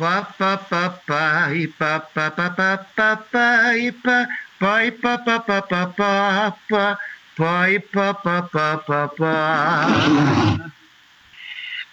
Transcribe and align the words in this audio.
pa 0.00 0.24
pa 0.38 0.56
pa 0.56 0.88
pa 1.04 1.52
i 1.52 1.68
pa 1.68 2.00
pa 2.00 2.30
pa 2.32 2.48
pa 2.56 2.70
pa 2.96 3.08
pa 3.30 3.46
i 3.76 3.92
pa 3.92 4.24
poi 4.56 4.88
pa 4.96 5.12
pa 5.20 5.36
pa 5.44 5.60
pa 5.60 5.82
pa 5.92 6.12
pa 6.68 6.84
poi 7.36 7.76
pa 7.92 8.06
pa 8.24 8.36
pa 8.48 8.68
pa 8.80 9.00
pa 9.12 9.34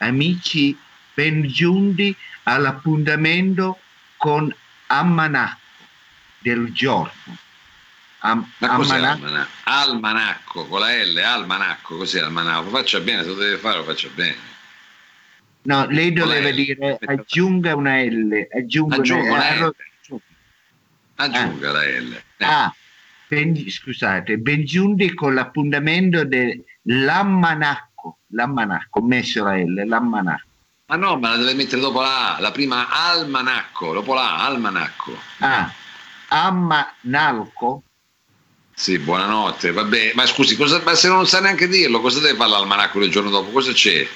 amici 0.07 0.71
ben 1.14 1.43
giunti 1.52 2.16
all'appuntamento 2.43 3.78
con 4.16 4.55
Ammanacco 4.88 5.60
del 6.39 6.71
giorno 6.71 7.36
Am- 8.20 8.50
Ma 8.58 8.68
cos'è 8.70 8.96
almanacco? 8.96 9.50
almanacco? 9.64 10.66
con 10.66 10.80
la 10.80 11.04
L, 11.04 11.18
almanacco, 11.18 11.98
cos'è 11.98 12.21
almanacco? 12.21 12.70
Faccia 12.70 13.00
bene, 13.00 13.21
se 13.24 13.28
lo 13.28 13.36
deve 13.36 13.58
fare 13.58 13.77
lo 13.77 13.84
faccia 13.84 14.09
bene. 14.16 14.55
No, 15.67 15.85
lei 15.89 16.13
doveva 16.13 16.49
dire 16.52 16.98
aggiunga 17.05 17.75
una 17.75 18.02
L, 18.02 18.48
aggiunga, 18.55 18.95
una 18.95 19.53
L. 19.53 19.66
L. 19.66 19.75
Aggiunga 21.16 21.70
ah. 21.70 21.73
la 21.73 21.84
L. 21.84 22.13
Eh. 22.38 22.45
Ah, 22.45 22.73
ben, 23.27 23.70
scusate, 23.70 24.38
ben 24.38 24.63
giunti 24.63 25.13
con 25.13 25.34
l'appuntamento 25.34 26.23
dell'ammanacco, 26.23 28.20
l'ammanacco, 28.27 29.02
messo 29.02 29.44
la 29.44 29.58
L, 29.58 29.85
l'ammanacco. 29.85 30.48
Ma 30.85 30.95
no, 30.95 31.17
ma 31.20 31.31
la 31.31 31.38
deve 31.38 31.55
mettere 31.55 31.81
dopo 31.81 31.99
la 31.99 32.38
A, 32.38 32.39
la 32.39 32.52
prima 32.52 32.88
almanacco, 32.89 33.91
dopo 33.91 34.13
la 34.13 34.38
A, 34.38 34.45
almanacco. 34.45 35.20
Ah, 35.39 35.70
ammanalco? 36.30 37.84
Sì, 38.73 38.97
buonanotte, 38.99 39.73
vabbè, 39.73 40.13
ma 40.16 40.25
scusi, 40.25 40.55
cosa, 40.55 40.81
ma 40.86 40.95
se 40.95 41.09
non 41.09 41.27
sa 41.27 41.41
neanche 41.41 41.67
dirlo, 41.67 41.99
cosa 41.99 42.22
deve 42.22 42.38
fare 42.38 42.52
l'almanacco 42.52 43.03
il 43.03 43.11
giorno 43.11 43.30
dopo? 43.30 43.52
Cosa 43.52 43.73
c'è? 43.73 44.08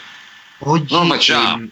Oggi, 0.63 0.93
no, 0.93 1.05
facciamo. 1.05 1.67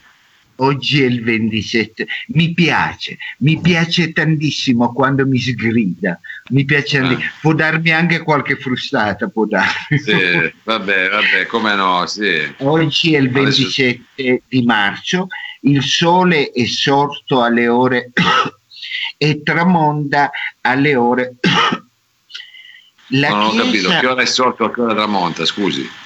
oggi 0.57 1.03
è 1.03 1.05
il 1.05 1.21
27, 1.23 2.07
mi 2.29 2.53
piace, 2.53 3.17
mi 3.39 3.59
piace 3.59 4.11
tantissimo 4.11 4.93
quando 4.93 5.27
mi 5.27 5.37
sgrida, 5.39 6.19
mi 6.49 6.65
piace, 6.65 6.97
ah. 6.99 7.17
può 7.39 7.53
darmi 7.53 7.91
anche 7.91 8.19
qualche 8.19 8.55
frustata, 8.55 9.27
può 9.27 9.45
darmi. 9.45 9.99
Sì, 9.99 10.53
vabbè, 10.63 11.09
vabbè, 11.09 11.45
come 11.47 11.75
no, 11.75 12.05
sì. 12.07 12.55
Oggi 12.57 13.13
è 13.13 13.19
il 13.19 13.29
27 13.29 14.01
Adesso... 14.15 14.41
di 14.47 14.63
marzo, 14.63 15.27
il 15.61 15.83
sole 15.83 16.49
è 16.51 16.65
sorto 16.65 17.43
alle 17.43 17.67
ore 17.67 18.11
e 19.17 19.43
tramonta 19.43 20.31
alle 20.61 20.95
ore 20.95 21.35
la 23.09 23.29
non 23.29 23.39
ho 23.41 23.49
chiesa... 23.49 23.63
capito, 23.63 23.99
che 23.99 24.07
ora 24.07 24.21
è 24.23 24.25
sorto 24.25 24.65
a 24.65 24.71
che 24.71 24.81
ora 24.81 24.93
tramonta, 24.95 25.45
scusi. 25.45 25.98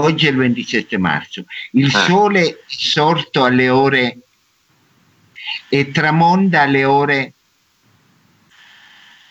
Oggi 0.00 0.26
è 0.26 0.30
il 0.30 0.36
27 0.36 0.98
marzo. 0.98 1.44
Il 1.72 1.90
ah. 1.94 2.04
sole 2.04 2.48
è 2.48 2.58
sorto 2.66 3.44
alle 3.44 3.68
ore 3.68 4.18
e 5.68 5.90
tramonta 5.90 6.62
alle 6.62 6.84
ore... 6.84 7.32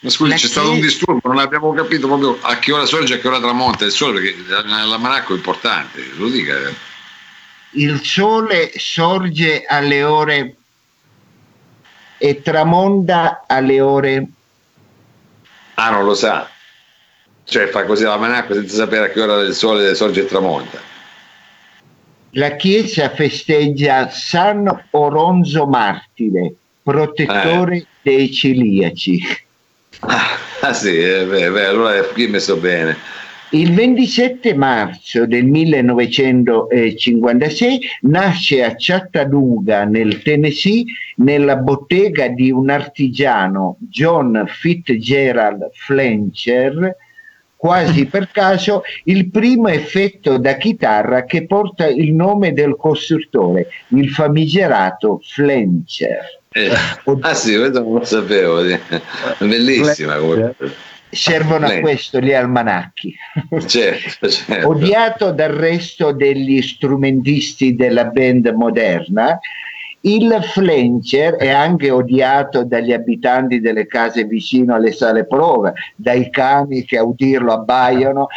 Ma 0.02 0.10
scusi, 0.10 0.32
c'è 0.32 0.38
chiesa... 0.38 0.54
stato 0.54 0.72
un 0.72 0.80
disturbo, 0.80 1.28
non 1.28 1.40
abbiamo 1.40 1.74
capito 1.74 2.08
proprio 2.08 2.40
a 2.42 2.58
che 2.58 2.72
ora 2.72 2.86
sorge 2.86 3.16
e 3.16 3.18
a 3.18 3.20
che 3.20 3.28
ora 3.28 3.40
tramonta 3.40 3.84
il 3.84 3.92
sole, 3.92 4.22
perché 4.22 4.44
l'almanacco 4.48 5.34
è 5.34 5.36
importante, 5.36 6.10
lo 6.16 6.30
dica. 6.30 6.56
Il 7.72 8.02
sole 8.02 8.72
sorge 8.78 9.66
alle 9.66 10.04
ore 10.04 10.56
e 12.18 12.42
tramonta 12.42 13.44
alle 13.46 13.82
ore 13.82 14.28
Ah, 15.80 15.92
non 15.92 16.04
lo 16.04 16.14
sa. 16.14 16.50
Cioè 17.50 17.68
fa 17.68 17.86
così 17.86 18.04
la 18.04 18.18
manacca 18.18 18.54
senza 18.54 18.76
sapere 18.76 19.06
a 19.06 19.10
che 19.10 19.22
ora 19.22 19.42
del 19.42 19.56
sole 19.56 19.96
sorge 19.96 20.22
e 20.22 20.26
tramonta. 20.26 20.80
La 22.34 22.56
Chiesa 22.56 23.10
festeggia 23.10 24.08
San 24.10 24.86
Oronzo 24.92 25.66
Martire, 25.66 26.54
protettore 26.84 27.78
eh. 27.78 27.86
dei 28.04 28.32
celiaci. 28.32 29.20
Ah, 30.02 30.38
ah 30.62 30.74
sì, 30.74 30.96
è 30.96 31.26
vero, 31.26 31.70
allora 31.70 32.04
qui 32.04 32.28
messo 32.28 32.56
bene. 32.58 32.96
Il 33.52 33.74
27 33.74 34.54
marzo 34.54 35.26
del 35.26 35.46
1956 35.46 37.80
nasce 38.02 38.64
a 38.64 38.76
Chattanooga, 38.78 39.86
nel 39.86 40.22
Tennessee, 40.22 40.84
nella 41.16 41.56
bottega 41.56 42.28
di 42.28 42.52
un 42.52 42.70
artigiano, 42.70 43.78
John 43.80 44.46
Fitzgerald 44.48 45.72
Fletcher, 45.74 46.96
quasi 47.60 48.06
per 48.06 48.30
caso 48.32 48.84
il 49.04 49.30
primo 49.30 49.68
effetto 49.68 50.38
da 50.38 50.56
chitarra 50.56 51.26
che 51.26 51.46
porta 51.46 51.88
il 51.88 52.14
nome 52.14 52.54
del 52.54 52.78
costruttore, 52.78 53.68
il 53.90 54.10
famigerato 54.12 55.20
Fletcher. 55.22 56.40
Eh, 56.54 56.72
ah 57.20 57.34
sì, 57.34 57.58
questo 57.58 57.84
non 57.84 57.96
lo 57.96 58.06
sapevo, 58.06 58.62
bellissima 59.40 60.16
come 60.16 60.56
servono 61.10 61.66
a 61.68 61.80
questo 61.80 62.20
gli 62.20 62.34
almanacchi. 62.34 63.14
Certo, 63.66 64.30
certo. 64.30 64.68
Odiato 64.70 65.32
dal 65.32 65.52
resto 65.52 66.14
degli 66.14 66.62
strumentisti 66.62 67.76
della 67.76 68.06
band 68.06 68.48
moderna, 68.56 69.38
il 70.02 70.40
flencher 70.44 71.36
è 71.36 71.50
anche 71.50 71.92
odiato 71.92 72.64
dagli 72.64 72.94
abitanti 72.94 73.60
delle 73.60 73.88
case 73.88 74.24
vicino 74.24 74.76
alle 74.76 74.92
sale 74.92 75.26
prove, 75.26 75.74
dai 75.96 76.30
cani 76.30 76.86
che 76.86 76.98
a 76.98 77.04
udirlo 77.04 77.52
abbaiano, 77.52 78.28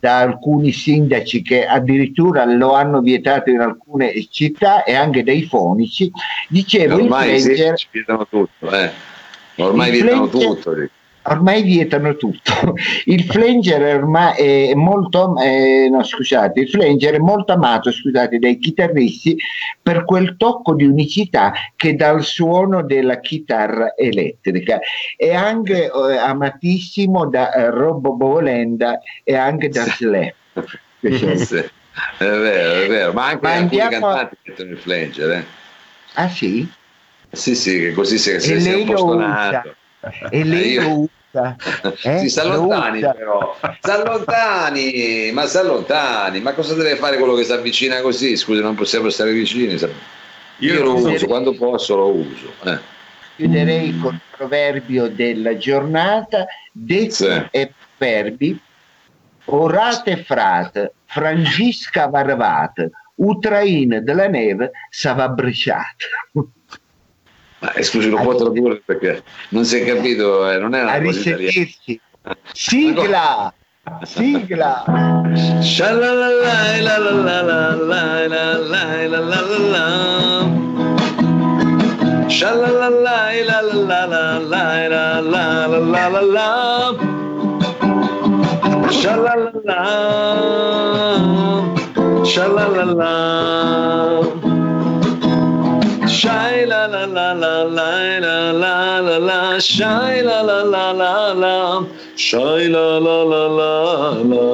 da 0.00 0.18
alcuni 0.18 0.70
sindaci 0.70 1.42
che 1.42 1.66
addirittura 1.66 2.44
lo 2.44 2.72
hanno 2.72 3.00
vietato 3.00 3.50
in 3.50 3.60
alcune 3.60 4.12
città 4.30 4.84
e 4.84 4.94
anche 4.94 5.24
dai 5.24 5.42
fonici. 5.42 6.10
Dicevo, 6.48 6.94
ormai 6.94 7.34
il 7.34 7.40
flencher, 7.40 7.78
sì, 7.78 7.86
vietano 7.90 8.26
tutto, 8.28 8.70
eh. 8.70 8.90
ormai 9.56 9.90
vietano 9.90 10.28
tutto 10.28 10.72
ormai 11.22 11.62
vietano 11.62 12.16
tutto. 12.16 12.52
Il 13.06 13.24
flanger 13.24 13.96
ormai 13.96 14.70
è 14.70 14.74
molto, 14.74 15.36
eh, 15.38 15.88
no, 15.90 16.02
scusate, 16.02 16.60
il 16.60 16.68
flanger 16.68 17.14
è 17.14 17.18
molto 17.18 17.52
amato, 17.52 17.90
scusate, 17.90 18.38
dai 18.38 18.58
chitarristi 18.58 19.36
per 19.80 20.04
quel 20.04 20.36
tocco 20.36 20.74
di 20.74 20.84
unicità 20.84 21.52
che 21.76 21.94
dà 21.94 22.10
il 22.10 22.22
suono 22.22 22.82
della 22.82 23.20
chitarra 23.20 23.94
elettrica. 23.96 24.78
È 25.16 25.34
anche 25.34 25.84
eh, 25.84 26.16
amatissimo 26.16 27.26
da 27.26 27.52
eh, 27.52 27.70
Robbo 27.70 28.14
Bolenda 28.14 29.00
e 29.24 29.34
anche 29.34 29.68
da 29.68 29.84
Slap. 29.84 30.34
sì, 31.00 31.08
è 32.18 32.24
vero, 32.24 32.82
è 32.82 32.86
vero, 32.86 33.12
ma 33.12 33.26
anche 33.26 33.46
ma 33.46 33.54
alcuni 33.54 33.88
cantanti 33.88 34.36
mettono 34.44 34.70
il 34.70 34.78
flanger. 34.78 35.30
Eh. 35.30 35.44
Ah 36.14 36.28
sì? 36.28 36.68
Sì, 37.30 37.54
sì, 37.54 37.78
che 37.78 37.92
così 37.92 38.18
si, 38.18 38.40
si, 38.40 38.60
si 38.60 38.70
è 38.70 38.74
un 38.74 38.86
po' 38.86 38.96
stonato. 38.96 39.74
E 40.30 40.44
lei 40.44 40.74
lo 40.76 40.98
usa 41.00 41.56
eh? 42.02 42.18
si 42.18 42.28
s'allontani 42.30 43.00
però, 43.00 43.56
s'allontani, 43.80 45.30
ma 45.32 45.46
s'allontani, 45.46 46.40
ma 46.40 46.52
cosa 46.54 46.74
deve 46.74 46.96
fare 46.96 47.18
quello 47.18 47.34
che 47.34 47.44
si 47.44 47.52
avvicina 47.52 48.00
così? 48.00 48.36
Scusi, 48.36 48.60
non 48.60 48.74
possiamo 48.74 49.10
stare 49.10 49.32
vicini. 49.32 49.74
Io, 49.74 50.72
Io 50.72 50.82
lo 50.82 50.94
uso, 50.94 51.26
quando 51.26 51.52
posso 51.54 51.96
lo 51.96 52.08
uso. 52.08 52.52
Eh. 52.64 52.78
Chiuderei 53.36 53.96
con 53.98 54.14
il 54.14 54.20
proverbio 54.36 55.08
della 55.08 55.56
giornata, 55.56 56.46
detti 56.72 57.10
sì. 57.10 57.46
e 57.50 57.72
proverbi, 57.96 58.60
orate 59.44 60.24
frat, 60.24 60.92
frangisca 61.04 62.06
varvat, 62.08 62.88
utrain 63.16 64.00
della 64.02 64.26
neve 64.28 64.72
sava 64.90 65.28
bruciata. 65.28 66.06
Ma 67.60 67.72
scusi, 67.80 68.08
lo 68.08 68.20
può 68.20 68.36
tradurre 68.36 68.80
perché 68.84 69.22
non 69.50 69.64
si 69.64 69.78
è 69.78 69.84
capito, 69.84 70.48
eh, 70.50 70.58
non 70.58 70.74
è 70.74 70.82
una 70.82 70.92
a 70.92 71.00
cosa 71.00 71.10
risentirci. 71.10 72.00
Sigla! 72.52 73.52
Sigla! 74.04 74.84
Shalalala 92.24 93.08
Shai 96.18 96.66
la 96.66 96.88
la 96.88 97.06
la 97.06 97.32
la 97.32 97.62
la 97.62 98.18
la 98.18 98.50
la 98.50 99.00
la 99.00 99.18
la 99.18 99.60
Shai 99.60 100.20
la 100.20 100.42
la 100.42 100.64
la 100.64 100.90
la 100.90 101.32
la 101.32 101.86
Shai 102.16 102.66
la 102.66 102.98
la 102.98 103.22
la 103.22 103.46
la 103.46 104.18
la 104.24 104.46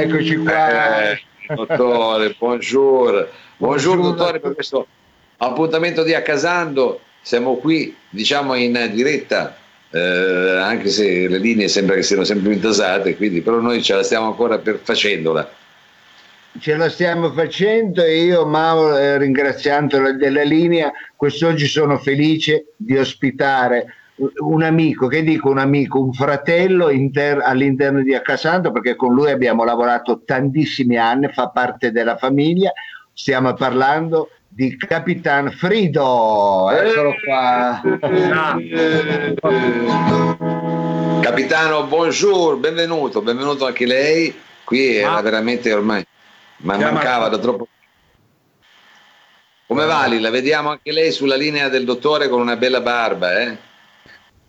Eccoci 0.00 0.36
qua. 0.38 1.10
Eh, 1.10 1.20
dottore, 1.54 2.34
buongiorno. 2.38 3.26
Buongiorno 3.58 4.02
dottore 4.12 4.40
per 4.40 4.54
questo 4.54 4.86
appuntamento 5.36 6.02
di 6.02 6.14
Accasando. 6.14 7.00
Siamo 7.20 7.56
qui, 7.56 7.94
diciamo, 8.08 8.54
in 8.54 8.88
diretta 8.94 9.58
eh, 9.90 9.98
anche 10.58 10.88
se 10.88 11.28
le 11.28 11.36
linee 11.36 11.68
sembra 11.68 11.96
che 11.96 12.02
siano 12.02 12.24
sempre 12.24 12.54
intasate, 12.54 13.14
quindi 13.14 13.42
però 13.42 13.58
noi 13.58 13.82
ce 13.82 13.92
la 13.92 14.02
stiamo 14.02 14.28
ancora 14.28 14.56
per 14.56 14.80
facendola. 14.82 15.66
Ce 16.60 16.76
la 16.76 16.88
stiamo 16.88 17.30
facendo 17.32 18.02
e 18.02 18.24
io 18.24 18.46
Mauro 18.46 18.96
eh, 18.96 19.18
ringraziando 19.18 20.14
della 20.14 20.42
linea 20.42 20.90
quest'oggi 21.14 21.66
sono 21.66 21.98
felice 21.98 22.72
di 22.76 22.96
ospitare 22.96 23.94
un 24.38 24.62
amico, 24.62 25.06
che 25.06 25.22
dico 25.22 25.48
un 25.48 25.58
amico, 25.58 26.00
un 26.00 26.12
fratello 26.12 26.90
inter- 26.90 27.40
all'interno 27.42 28.02
di 28.02 28.14
Accasanto 28.14 28.72
perché 28.72 28.96
con 28.96 29.14
lui 29.14 29.30
abbiamo 29.30 29.64
lavorato 29.64 30.22
tantissimi 30.24 30.96
anni, 30.96 31.28
fa 31.28 31.48
parte 31.50 31.92
della 31.92 32.16
famiglia, 32.16 32.72
stiamo 33.12 33.54
parlando 33.54 34.30
di 34.48 34.76
Capitan 34.76 35.50
Frido, 35.52 36.68
eccolo 36.70 37.14
qua. 37.24 37.80
Capitano, 41.20 41.84
buongiorno, 41.84 42.58
benvenuto, 42.58 43.22
benvenuto 43.22 43.66
anche 43.66 43.86
lei, 43.86 44.34
qui 44.64 44.96
era 44.96 45.20
veramente 45.20 45.72
ormai, 45.72 46.04
ma 46.58 46.76
mancava 46.76 47.28
da 47.28 47.38
troppo 47.38 47.68
come 49.68 49.84
Vali, 49.84 50.18
la 50.18 50.30
vediamo 50.30 50.70
anche 50.70 50.92
lei 50.92 51.12
sulla 51.12 51.36
linea 51.36 51.68
del 51.68 51.84
dottore 51.84 52.30
con 52.30 52.40
una 52.40 52.56
bella 52.56 52.80
barba, 52.80 53.38
eh? 53.38 53.56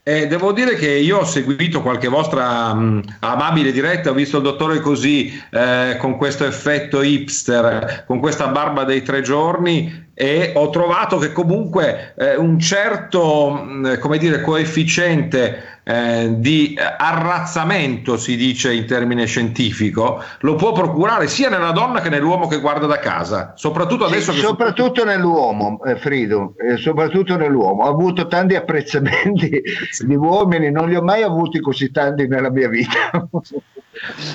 Eh, 0.02 0.28
devo 0.28 0.54
dire 0.54 0.76
che 0.76 0.90
io 0.90 1.18
ho 1.18 1.26
seguito 1.26 1.82
qualche 1.82 2.08
vostra 2.08 2.74
mh, 2.74 3.18
amabile 3.20 3.74
diretta, 3.74 4.12
ho 4.12 4.14
visto 4.14 4.38
il 4.38 4.44
dottore 4.44 4.80
così, 4.80 5.30
eh, 5.52 5.98
con 6.00 6.16
questo 6.16 6.46
effetto 6.46 7.02
hipster, 7.02 8.06
con 8.08 8.20
questa 8.20 8.48
barba 8.48 8.86
dei 8.86 9.04
tre 9.04 9.22
giorni 9.22 10.09
e 10.22 10.52
ho 10.54 10.70
trovato 10.70 11.18
che 11.18 11.32
comunque 11.32 12.14
eh, 12.18 12.36
un 12.36 12.60
certo 12.60 13.52
mh, 13.52 14.00
come 14.00 14.18
dire, 14.18 14.42
coefficiente 14.42 15.80
eh, 15.84 16.34
di 16.36 16.78
arrazzamento, 16.78 18.18
si 18.18 18.36
dice 18.36 18.74
in 18.74 18.86
termine 18.86 19.26
scientifico, 19.26 20.22
lo 20.40 20.56
può 20.56 20.74
procurare 20.74 21.30
sia 21.30 21.48
nella 21.48 21.72
donna 21.72 22.02
che 22.02 22.10
nell'uomo 22.10 22.48
che 22.48 22.60
guarda 22.60 22.86
da 22.86 23.00
casa, 23.00 23.54
soprattutto 23.56 24.04
adesso 24.04 24.34
sì, 24.34 24.42
che... 24.42 24.46
Soprattutto 24.46 25.06
nell'uomo, 25.06 25.82
eh, 25.86 25.96
Frido, 25.96 26.54
eh, 26.58 26.76
soprattutto 26.76 27.38
nell'uomo. 27.38 27.86
Ho 27.86 27.90
avuto 27.90 28.28
tanti 28.28 28.56
apprezzamenti 28.60 29.62
sì. 29.90 30.06
di 30.06 30.16
uomini, 30.16 30.70
non 30.70 30.90
li 30.90 30.98
ho 30.98 31.02
mai 31.02 31.24
avuti 31.24 31.62
così 31.62 31.92
tanti 31.92 32.28
nella 32.28 32.52
mia 32.52 32.68
vita. 32.68 33.26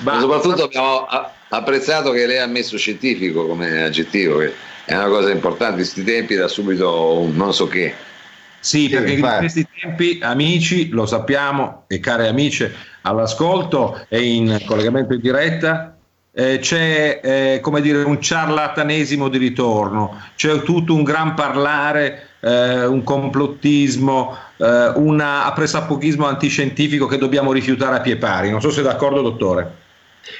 Ma 0.02 0.18
soprattutto 0.18 0.64
abbiamo 0.64 1.06
apprezzato 1.50 2.10
che 2.10 2.24
lei 2.24 2.38
ha 2.38 2.46
messo 2.46 2.78
scientifico 2.78 3.46
come 3.46 3.82
aggettivo. 3.82 4.38
Che 4.38 4.72
è 4.84 4.94
una 4.94 5.08
cosa 5.08 5.30
importante 5.30 5.72
in 5.72 5.76
questi 5.78 6.04
tempi 6.04 6.34
da 6.34 6.48
subito 6.48 7.20
un 7.20 7.36
non 7.36 7.54
so 7.54 7.66
che. 7.66 7.94
Sì, 8.60 8.88
perché 8.88 9.12
in 9.12 9.34
questi 9.38 9.66
tempi, 9.78 10.18
amici, 10.22 10.88
lo 10.88 11.04
sappiamo, 11.04 11.84
e 11.86 12.00
care 12.00 12.28
amiche 12.28 12.72
all'ascolto 13.02 14.06
e 14.08 14.22
in 14.22 14.58
collegamento 14.64 15.12
in 15.12 15.20
diretta, 15.20 15.96
eh, 16.32 16.58
c'è 16.60 17.20
eh, 17.22 17.60
come 17.60 17.82
dire 17.82 18.02
un 18.02 18.20
ciarlatanesimo 18.20 19.28
di 19.28 19.36
ritorno, 19.36 20.18
c'è 20.34 20.62
tutto 20.62 20.94
un 20.94 21.02
gran 21.02 21.34
parlare, 21.34 22.28
eh, 22.40 22.86
un 22.86 23.02
complottismo, 23.04 24.36
eh, 24.56 24.92
un 24.94 25.20
appressapochismo 25.20 26.26
antiscientifico 26.26 27.06
che 27.06 27.18
dobbiamo 27.18 27.52
rifiutare 27.52 27.96
a 27.96 28.00
pie 28.00 28.16
pari. 28.16 28.50
Non 28.50 28.62
so 28.62 28.70
se 28.70 28.80
è 28.80 28.84
d'accordo, 28.84 29.20
dottore. 29.20 29.82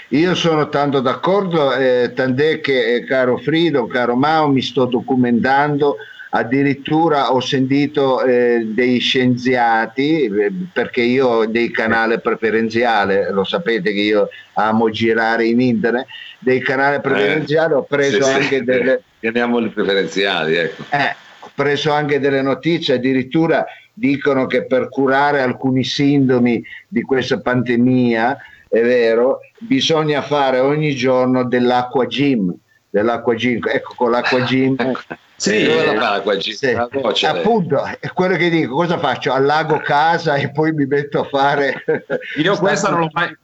Io 0.09 0.35
sono 0.35 0.69
tanto 0.69 1.01
d'accordo, 1.01 1.75
eh, 1.75 2.13
tant'è 2.15 2.61
che, 2.61 2.95
eh, 2.95 3.05
caro 3.05 3.37
Frido, 3.37 3.87
caro 3.87 4.17
Mao, 4.17 4.49
mi 4.49 4.63
sto 4.63 4.87
documentando, 4.87 5.97
addirittura 6.31 7.33
ho 7.33 7.41
sentito 7.41 8.23
eh, 8.23 8.67
dei 8.67 8.99
scienziati, 8.99 10.25
eh, 10.25 10.53
perché 10.73 11.03
io 11.03 11.29
ho 11.29 11.47
dei 11.47 11.71
canali 11.71 12.21
preferenziali, 12.21 13.27
lo 13.31 13.45
sapete 13.45 13.93
che 13.93 14.01
io 14.01 14.29
amo 14.55 14.91
girare 14.91 15.47
in 15.47 15.61
internet, 15.61 16.07
dei 16.39 16.61
canali 16.61 17.01
preferenziali, 17.01 17.75
ho 17.75 17.85
preso 17.85 18.23
sì, 18.23 18.31
anche 18.31 18.59
sì, 18.59 18.65
delle... 18.65 19.03
Chiamiamoli 19.21 19.69
preferenziali, 19.71 20.57
ecco. 20.57 20.85
Eh, 20.91 21.15
ho 21.41 21.51
preso 21.55 21.93
anche 21.93 22.21
delle 22.21 22.43
notizie, 22.43 22.95
addirittura 22.95 23.65
dicono 23.93 24.47
che 24.47 24.67
per 24.67 24.89
curare 24.89 25.41
alcuni 25.41 25.85
sintomi 25.85 26.63
di 26.89 27.03
questa 27.03 27.41
pandemia, 27.41 28.37
è 28.75 28.83
vero, 28.83 29.39
bisogna 29.59 30.21
fare 30.21 30.59
ogni 30.59 30.95
giorno 30.97 31.45
dell'acqua 31.45 32.07
gym, 32.07 32.53
dell'acqua 32.91 33.35
gym, 33.35 33.61
ecco 33.69 33.95
con 33.97 34.11
l'acqua 34.11 34.41
gym. 34.41 34.75
sì, 35.37 35.63
eh, 35.63 35.67
dove 35.67 35.85
la 35.87 36.01
fa 36.01 36.11
l'acqua? 36.11 36.41
Sì. 36.41 37.27
Appunto, 37.27 37.85
è 37.85 38.09
quello 38.09 38.37
che 38.37 38.51
dico, 38.51 38.75
cosa 38.75 38.99
faccio? 38.99 39.33
Allago 39.33 39.79
casa 39.79 40.35
e 40.35 40.51
poi 40.51 40.73
mi 40.73 40.87
metto 40.87 41.21
a 41.21 41.25
fare... 41.25 41.85
Io 42.43 42.57
questa 42.57 42.91
non 42.91 43.01
l'ho 43.01 43.11
mai, 43.13 43.37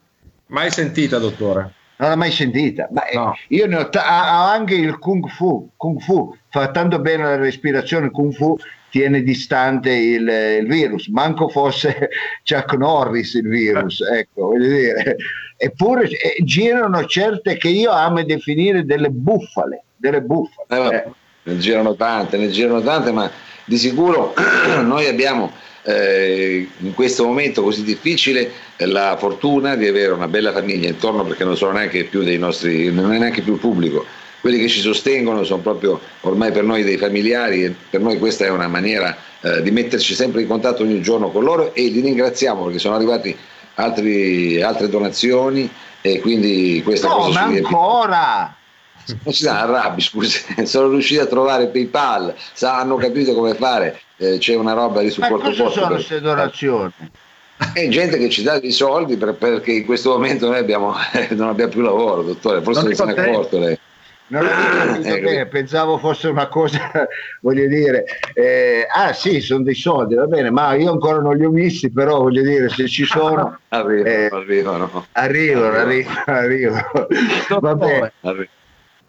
mai 0.47 0.71
sentita, 0.71 1.19
dottore 1.19 1.75
non 2.01 2.11
l'ho 2.11 2.17
mai 2.17 2.33
sentita. 2.33 2.89
Ma 2.91 3.05
eh, 3.05 3.15
no. 3.15 3.37
io 3.49 3.67
ne 3.67 3.77
ho, 3.77 3.89
t- 3.89 3.97
ho, 3.97 4.01
anche 4.01 4.75
il 4.75 4.99
Kung 4.99 5.29
Fu. 5.29 5.71
Kung 5.77 6.01
Fu 6.01 6.35
fa 6.49 6.71
tanto 6.71 6.99
bene 6.99 7.25
la 7.25 7.37
respirazione. 7.37 8.11
Kung 8.11 8.33
Fu 8.33 8.57
tiene 8.91 9.23
distante 9.23 9.91
il, 9.93 10.29
il, 10.61 10.67
virus, 10.67 11.09
manco 11.09 11.49
fosse 11.49 12.11
Chuck 12.45 12.75
Norris 12.75 13.35
il 13.35 13.49
virus, 13.49 14.01
ecco, 14.01 14.49
voglio 14.49 14.69
dire. 14.69 15.17
Eppure 15.57 16.09
eh, 16.09 16.43
girano 16.43 17.05
certe 17.07 17.57
che 17.57 17.69
io 17.69 17.91
amo 17.91 18.23
definire 18.23 18.85
delle 18.85 19.11
buffale, 19.11 19.85
delle 19.97 20.23
buffale. 20.23 21.05
Eh, 21.05 21.11
ne 21.43 21.59
girano 21.59 21.95
tante, 21.95 22.37
ne 22.37 22.51
girano 22.51 22.83
tante, 22.83 23.13
ma 23.13 23.31
di 23.65 23.77
sicuro 23.79 24.35
noi 24.83 25.07
abbiamo 25.07 25.53
eh, 25.83 26.69
in 26.79 26.95
questo 26.95 27.25
momento 27.25 27.63
così 27.63 27.83
difficile 27.83 28.51
la 28.79 29.17
fortuna 29.19 29.77
di 29.77 29.87
avere 29.87 30.13
una 30.13 30.29
bella 30.29 30.53
famiglia 30.53 30.89
intorno 30.89 31.25
perché 31.25 31.45
non 31.45 31.57
sono 31.57 31.73
neanche 31.73 32.05
più 32.05 32.23
dei 32.23 32.39
nostri, 32.39 32.93
non 32.93 33.13
è 33.13 33.19
neanche 33.19 33.43
più 33.43 33.59
pubblico 33.59 34.05
quelli 34.41 34.59
che 34.59 34.69
ci 34.69 34.81
sostengono 34.81 35.45
sono 35.45 35.61
proprio 35.61 36.01
ormai 36.23 36.53
per 36.53 36.65
noi 36.65 36.83
dei 36.83 36.97
familiari 36.97 37.65
e 37.65 37.75
per 37.91 38.01
noi 38.01 38.19
questa 38.19 38.45
è 38.45 38.51
una 38.51 38.69
maniera 38.69 39.17
eh, 39.41 39.63
di 39.63 39.71
metterci 39.71 40.15
sempre 40.15 40.43
in 40.43 40.49
contatto 40.49 40.83
ogni 40.83 41.01
giorno 41.03 41.31
con 41.31 41.45
loro 41.45 41.75
e 41.75 41.83
li 41.89 42.01
ringraziamo 42.01 42.65
perché 42.65 42.79
sono 42.79 42.95
arrivati 42.95 43.37
altri, 43.75 44.61
altre 44.61 44.89
donazioni 44.89 45.71
e 46.01 46.21
quindi 46.21 46.81
questa 46.83 47.09
no, 47.09 47.15
cosa 47.17 47.47
ma 47.47 47.47
ancora 47.47 48.55
non 49.23 49.35
si 49.35 49.47
arrabbi 49.47 50.01
scusi 50.01 50.43
sono 50.65 50.89
riusciti 50.91 51.21
a 51.21 51.27
trovare 51.27 51.69
PayPal 51.69 52.35
hanno 52.61 52.97
capito 52.97 53.35
come 53.35 53.55
fare 53.55 54.01
eh, 54.17 54.39
c'è 54.39 54.55
una 54.55 54.73
roba 54.73 55.01
di 55.01 55.11
supporto 55.11 55.49
ma 55.49 55.57
cosa 55.57 55.71
sono 55.71 55.87
queste 55.95 56.21
donazioni? 56.21 56.93
È 57.75 57.89
gente 57.89 58.17
che 58.17 58.31
ci 58.31 58.43
dà 58.43 58.59
dei 58.59 58.73
soldi 58.73 59.19
per, 59.19 59.35
perché 59.35 59.73
in 59.73 59.85
questo 59.85 60.11
momento 60.11 60.49
noi 60.49 60.59
abbiamo, 60.59 60.95
non 61.31 61.49
abbiamo 61.49 61.71
più 61.71 61.83
lavoro, 61.83 62.23
dottore, 62.23 62.63
forse 62.63 62.83
non 62.83 62.95
se 62.95 63.05
ne 63.05 63.15
è 63.15 63.29
accorto 63.29 63.59
lei. 63.59 63.79
Non 64.31 64.45
ho 64.45 64.49
capito 64.49 65.21
bene, 65.21 65.47
pensavo 65.47 65.99
fosse 65.99 66.29
una 66.29 66.47
cosa, 66.47 66.79
voglio 67.43 67.67
dire, 67.67 68.05
eh, 68.33 68.87
ah 68.89 69.13
sì, 69.13 69.41
sono 69.41 69.65
dei 69.65 69.75
soldi, 69.75 70.15
va 70.15 70.27
bene, 70.27 70.51
ma 70.51 70.75
io 70.75 70.93
ancora 70.93 71.19
non 71.19 71.37
li 71.37 71.45
ho 71.45 71.51
visti, 71.51 71.91
però 71.91 72.21
voglio 72.21 72.43
dire, 72.43 72.69
se 72.69 72.87
ci 72.87 73.05
sono... 73.05 73.59
arrivano, 73.71 74.09
eh, 74.09 74.29
arrivano. 74.31 75.07
Arrivano, 75.13 75.77
arrivano, 75.77 76.23
arrivano. 76.27 76.91
Va 77.61 77.75
bene. 77.75 78.13
Arrivano. 78.21 78.59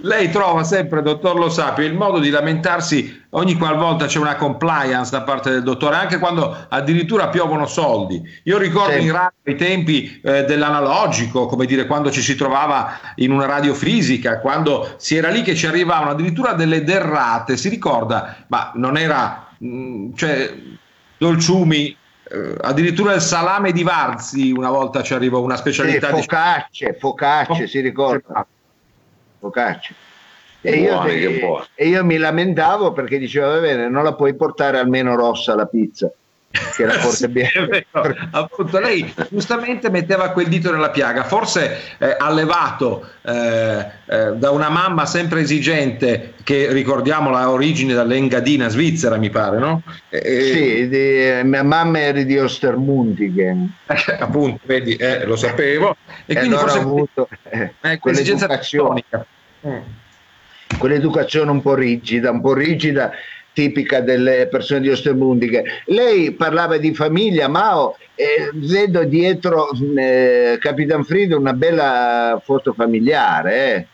Lei 0.03 0.31
trova 0.31 0.63
sempre, 0.63 1.03
dottor 1.03 1.37
Lo 1.37 1.49
Sapio, 1.49 1.85
il 1.85 1.93
modo 1.93 2.17
di 2.17 2.29
lamentarsi 2.29 3.25
ogni 3.31 3.55
qualvolta 3.55 4.07
c'è 4.07 4.17
una 4.17 4.35
compliance 4.35 5.11
da 5.11 5.21
parte 5.21 5.51
del 5.51 5.61
dottore, 5.61 5.95
anche 5.95 6.17
quando 6.17 6.65
addirittura 6.69 7.29
piovono 7.29 7.67
soldi. 7.67 8.21
Io 8.43 8.57
ricordo 8.57 8.93
sì. 8.93 9.01
in 9.01 9.11
radio 9.11 9.31
i 9.43 9.55
tempi 9.55 10.19
eh, 10.23 10.43
dell'analogico, 10.45 11.45
come 11.45 11.67
dire, 11.67 11.85
quando 11.85 12.09
ci 12.09 12.21
si 12.21 12.35
trovava 12.35 12.99
in 13.15 13.31
una 13.31 13.45
radio 13.45 13.75
fisica, 13.75 14.39
quando 14.39 14.95
si 14.97 15.15
era 15.15 15.29
lì 15.29 15.43
che 15.43 15.53
ci 15.53 15.67
arrivavano 15.67 16.11
addirittura 16.11 16.53
delle 16.53 16.83
derrate, 16.83 17.55
si 17.55 17.69
ricorda, 17.69 18.37
ma 18.47 18.71
non 18.75 18.97
era, 18.97 19.49
mh, 19.57 19.67
mm, 19.67 20.13
cioè, 20.15 20.53
dolciumi 21.17 21.95
eh, 22.23 22.55
addirittura 22.61 23.13
il 23.13 23.21
salame 23.21 23.71
di 23.71 23.83
Varzi 23.83 24.51
una 24.51 24.71
volta 24.71 25.03
ci 25.03 25.13
arrivò 25.13 25.41
una 25.41 25.57
specialità 25.57 26.07
sì, 26.07 26.21
focacce, 26.21 26.97
focacce, 26.99 27.67
si 27.67 27.79
ricorda 27.79 28.47
focaccia. 29.41 29.93
E 30.63 30.75
io, 30.75 31.03
e, 31.05 31.65
e 31.73 31.87
io, 31.87 32.05
mi 32.05 32.17
lamentavo 32.17 32.91
perché 32.91 33.17
dicevo, 33.17 33.47
va 33.47 33.59
bene, 33.59 33.89
non 33.89 34.03
la 34.03 34.13
puoi 34.13 34.35
portare 34.35 34.77
almeno 34.77 35.15
rossa 35.15 35.55
la 35.55 35.65
pizza. 35.65 36.11
Che 36.51 36.83
era 36.83 36.93
forse 36.99 37.31
sì, 37.33 37.85
appunto 38.31 38.79
lei 38.79 39.13
giustamente 39.29 39.89
metteva 39.89 40.31
quel 40.31 40.47
dito 40.47 40.69
nella 40.69 40.89
piaga. 40.89 41.23
Forse 41.23 41.95
eh, 41.97 42.15
allevato 42.19 43.07
eh, 43.21 43.85
eh, 44.05 44.33
da 44.35 44.51
una 44.51 44.67
mamma 44.67 45.05
sempre 45.05 45.41
esigente 45.41 46.33
che 46.43 46.71
ricordiamo 46.73 47.29
la 47.29 47.49
origine 47.49 47.93
dall'Engadina 47.93 48.67
svizzera 48.67 49.15
mi 49.15 49.29
pare 49.29 49.59
no? 49.59 49.81
sì 50.09 50.89
di, 50.89 51.39
mia 51.43 51.63
mamma 51.63 51.99
era 51.99 52.21
di 52.21 52.37
Ostermundigen. 52.37 53.73
Appunto 54.19 54.59
vedi 54.65 54.95
eh, 54.95 55.25
lo 55.25 55.37
sapevo. 55.37 55.95
E, 56.25 56.35
quindi 56.35 56.55
allora 56.55 56.71
forse 56.71 56.79
avuto 56.79 57.29
eh, 57.49 57.97
quell'educazione. 57.97 59.03
mm. 59.67 59.77
quell'educazione 60.77 61.49
un 61.49 61.61
po' 61.61 61.75
rigida 61.75 62.29
un 62.31 62.41
po' 62.41 62.53
rigida 62.53 63.11
tipica 63.53 64.01
delle 64.01 64.47
persone 64.47 64.81
di 64.81 64.89
Ostermundiche. 64.89 65.83
Lei 65.85 66.31
parlava 66.31 66.77
di 66.77 66.93
famiglia, 66.93 67.47
Mao, 67.47 67.97
eh, 68.15 68.49
vedo 68.53 69.03
dietro 69.03 69.69
eh, 69.97 70.57
Capitan 70.59 71.03
Frido 71.03 71.37
una 71.37 71.53
bella 71.53 72.41
foto 72.43 72.73
familiare. 72.73 73.75
Eh. 73.75 73.87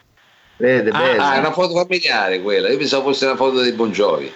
Vede, 0.57 0.89
ah, 0.89 1.29
ah, 1.29 1.35
è 1.35 1.39
una 1.39 1.51
foto 1.51 1.75
familiare 1.75 2.41
quella, 2.41 2.69
io 2.69 2.77
pensavo 2.77 3.03
fosse 3.03 3.25
una 3.25 3.35
foto 3.35 3.61
dei 3.61 3.73
Bongiovi. 3.73 4.31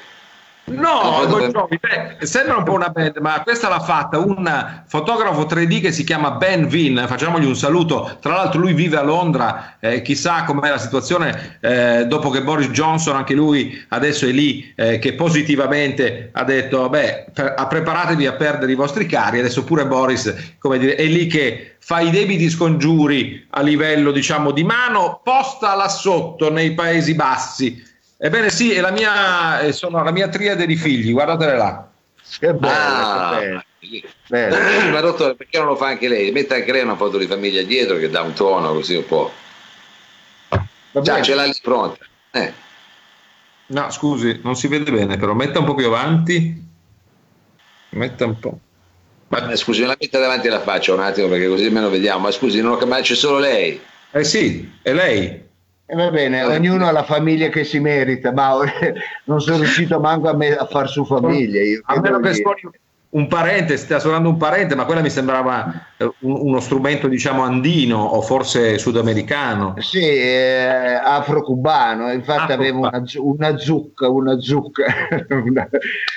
No, 0.66 1.26
Jovi, 1.52 1.80
beh, 1.80 2.26
sembra 2.26 2.58
un 2.58 2.64
po' 2.64 2.74
una 2.74 2.90
band, 2.90 3.18
ma 3.18 3.42
questa 3.42 3.68
l'ha 3.68 3.80
fatta 3.80 4.20
un 4.20 4.84
fotografo 4.88 5.44
3D 5.44 5.82
che 5.82 5.92
si 5.92 6.04
chiama 6.04 6.32
Ben 6.32 6.68
Vin. 6.68 7.04
Facciamogli 7.08 7.46
un 7.46 7.56
saluto. 7.56 8.18
Tra 8.22 8.36
l'altro, 8.36 8.60
lui 8.60 8.74
vive 8.74 8.98
a 8.98 9.04
Londra. 9.04 9.78
Eh, 9.80 10.02
chissà 10.02 10.44
com'è 10.44 10.70
la 10.70 10.78
situazione 10.78 11.58
eh, 11.60 12.06
dopo 12.08 12.30
che 12.30 12.44
Boris 12.44 12.70
Johnson, 12.70 13.16
anche 13.16 13.34
lui 13.34 13.84
adesso 13.90 14.26
è 14.26 14.32
lì, 14.32 14.72
eh, 14.76 15.00
che 15.00 15.14
positivamente 15.14 16.30
ha 16.32 16.44
detto: 16.44 16.88
Beh, 16.90 17.26
preparatevi 17.34 18.28
a 18.28 18.34
perdere 18.34 18.72
i 18.72 18.76
vostri 18.76 19.08
cari. 19.08 19.40
Adesso 19.40 19.64
pure 19.64 19.88
Boris, 19.88 20.56
come 20.60 20.78
dire, 20.78 20.96
è 20.96 21.06
lì 21.06 21.26
che 21.28 21.76
fa 21.80 22.00
i 22.00 22.12
debiti 22.12 22.50
scongiuri 22.50 23.48
a 23.50 23.62
livello 23.62 24.12
diciamo 24.12 24.52
di 24.52 24.64
mano, 24.64 25.20
posta 25.24 25.74
là 25.76 25.90
sotto 25.90 26.52
nei 26.52 26.74
Paesi 26.74 27.16
Bassi 27.16 27.90
Ebbene 28.24 28.52
sì, 28.52 28.72
è 28.72 28.82
la 28.82 28.92
mia, 28.92 29.72
sono 29.72 30.04
la 30.04 30.12
mia 30.12 30.28
triade 30.28 30.68
di 30.68 30.76
figli, 30.76 31.12
guardatele 31.12 31.58
là. 31.58 31.90
Che 32.38 32.54
bello, 32.54 32.72
ah, 32.72 33.40
che 33.40 34.04
bello. 34.28 34.56
bello. 34.58 34.92
Ma 34.92 35.00
dottore, 35.00 35.34
perché 35.34 35.58
non 35.58 35.66
lo 35.66 35.76
fa 35.76 35.88
anche 35.88 36.08
lei? 36.08 36.32
Mette 36.32 36.54
anche 36.54 36.72
lei 36.72 36.84
una 36.84 36.96
foto 36.96 37.18
di 37.18 37.26
famiglia 37.26 37.64
dietro 37.64 37.98
che 37.98 38.12
dà 38.12 38.22
un 38.22 38.34
tono 38.34 38.74
così 38.74 38.96
un 38.96 39.06
po'. 39.08 39.32
Già, 41.02 41.20
ce 41.24 41.34
l'ha 41.34 41.46
lì 41.46 41.56
pronta. 41.64 42.06
Eh. 42.30 42.54
No, 43.66 43.90
scusi, 43.90 44.40
non 44.44 44.56
si 44.56 44.68
vede 44.68 44.92
bene, 44.92 45.18
però 45.18 45.34
metta 45.34 45.58
un 45.58 45.66
po' 45.66 45.74
più 45.74 45.88
avanti. 45.88 46.64
Metta 47.90 48.26
un 48.26 48.40
po'. 48.40 48.60
Ma 49.30 49.50
eh, 49.50 49.56
scusi, 49.56 49.82
me 49.82 49.88
la 49.88 49.98
metta 50.00 50.20
davanti 50.20 50.48
alla 50.48 50.62
faccia 50.62 50.94
un 50.94 51.00
attimo 51.00 51.28
perché 51.28 51.48
così 51.48 51.66
almeno 51.66 51.90
vediamo. 51.90 52.20
Ma 52.20 52.32
scusi, 52.32 52.62
non 52.62 52.80
ho, 52.80 52.86
ma 52.86 53.02
c'è 53.02 53.16
solo 53.16 53.40
lei. 53.40 53.82
Eh 54.12 54.24
sì, 54.24 54.72
è 54.84 54.94
lei. 54.94 55.50
E 55.92 55.96
va 55.96 56.10
bene, 56.10 56.42
ognuno 56.44 56.88
ha 56.88 56.92
la 56.92 57.04
famiglia 57.04 57.50
che 57.50 57.66
si 57.66 57.82
merita, 57.82 58.32
ma 58.32 58.54
non 59.26 59.42
sono 59.42 59.58
riuscito 59.58 60.00
manco 60.00 60.30
a, 60.30 60.34
me, 60.34 60.56
a 60.56 60.66
far 60.66 60.88
su 60.88 61.04
famiglia. 61.04 61.62
Io, 61.62 61.82
a 61.84 62.00
meno 62.00 62.20
che 62.20 62.34
suoni 62.34 62.62
un 63.12 63.28
parente, 63.28 63.76
stia 63.76 64.00
suonando 64.00 64.30
un 64.30 64.38
parente, 64.38 64.74
ma 64.74 64.86
quella 64.86 65.02
mi 65.02 65.10
sembrava 65.10 65.88
eh, 65.98 66.10
uno 66.20 66.62
strumento 66.62 67.10
diciamo 67.10 67.44
andino 67.44 67.98
o 67.98 68.22
forse 68.22 68.78
sudamericano. 68.78 69.74
Sì, 69.80 70.00
eh, 70.00 70.94
afro-cubano, 71.04 72.10
infatti 72.14 72.54
afro 72.54 72.54
avevo 72.54 72.80
una, 72.80 73.04
una, 73.16 73.58
zucca, 73.58 74.08
una 74.08 74.40
zucca, 74.40 74.86
una, 75.28 75.68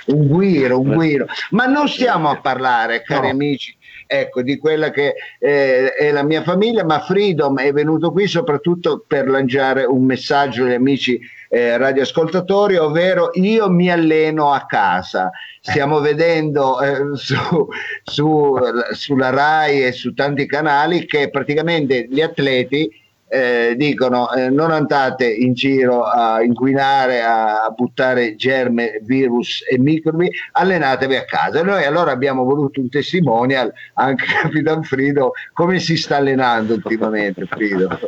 un 0.06 0.26
guiro, 0.28 0.78
un 0.78 0.94
guiro. 0.94 1.26
Ma 1.50 1.66
non 1.66 1.88
stiamo 1.88 2.28
a 2.28 2.38
parlare, 2.40 3.02
cari 3.02 3.26
no. 3.26 3.32
amici, 3.32 3.76
ecco, 4.06 4.42
di 4.42 4.58
quella 4.58 4.90
che 4.90 5.14
eh, 5.38 5.92
è 5.92 6.10
la 6.10 6.22
mia 6.22 6.42
famiglia, 6.42 6.84
ma 6.84 7.00
Freedom 7.00 7.58
è 7.58 7.72
venuto 7.72 8.10
qui 8.12 8.26
soprattutto 8.26 9.04
per 9.06 9.28
lanciare 9.28 9.84
un 9.84 10.04
messaggio 10.04 10.64
agli 10.64 10.72
amici 10.72 11.20
eh, 11.48 11.76
radioascoltatori, 11.76 12.76
ovvero 12.76 13.30
io 13.34 13.70
mi 13.70 13.90
alleno 13.90 14.52
a 14.52 14.66
casa. 14.66 15.30
Stiamo 15.60 16.00
vedendo 16.00 16.80
eh, 16.80 17.16
su, 17.16 17.68
su, 18.02 18.56
sulla 18.92 19.30
RAI 19.30 19.84
e 19.84 19.92
su 19.92 20.12
tanti 20.14 20.46
canali 20.46 21.06
che 21.06 21.30
praticamente 21.30 22.06
gli 22.08 22.20
atleti 22.20 23.02
eh, 23.34 23.74
dicono 23.76 24.32
eh, 24.32 24.48
non 24.48 24.70
andate 24.70 25.26
in 25.26 25.54
giro 25.54 26.04
a 26.04 26.40
inquinare, 26.40 27.22
a, 27.22 27.68
buttare 27.74 28.36
germe, 28.36 29.00
virus 29.02 29.64
e 29.68 29.76
microbi, 29.76 30.30
allenatevi 30.52 31.16
a 31.16 31.24
casa. 31.24 31.64
Noi 31.64 31.84
allora 31.84 32.12
abbiamo 32.12 32.44
voluto 32.44 32.80
un 32.80 32.88
testimonial, 32.88 33.72
anche 33.94 34.24
Capitan 34.42 34.84
Frido, 34.84 35.32
come 35.52 35.80
si 35.80 35.96
sta 35.96 36.18
allenando 36.18 36.74
ultimamente 36.74 37.44
Frido? 37.46 37.88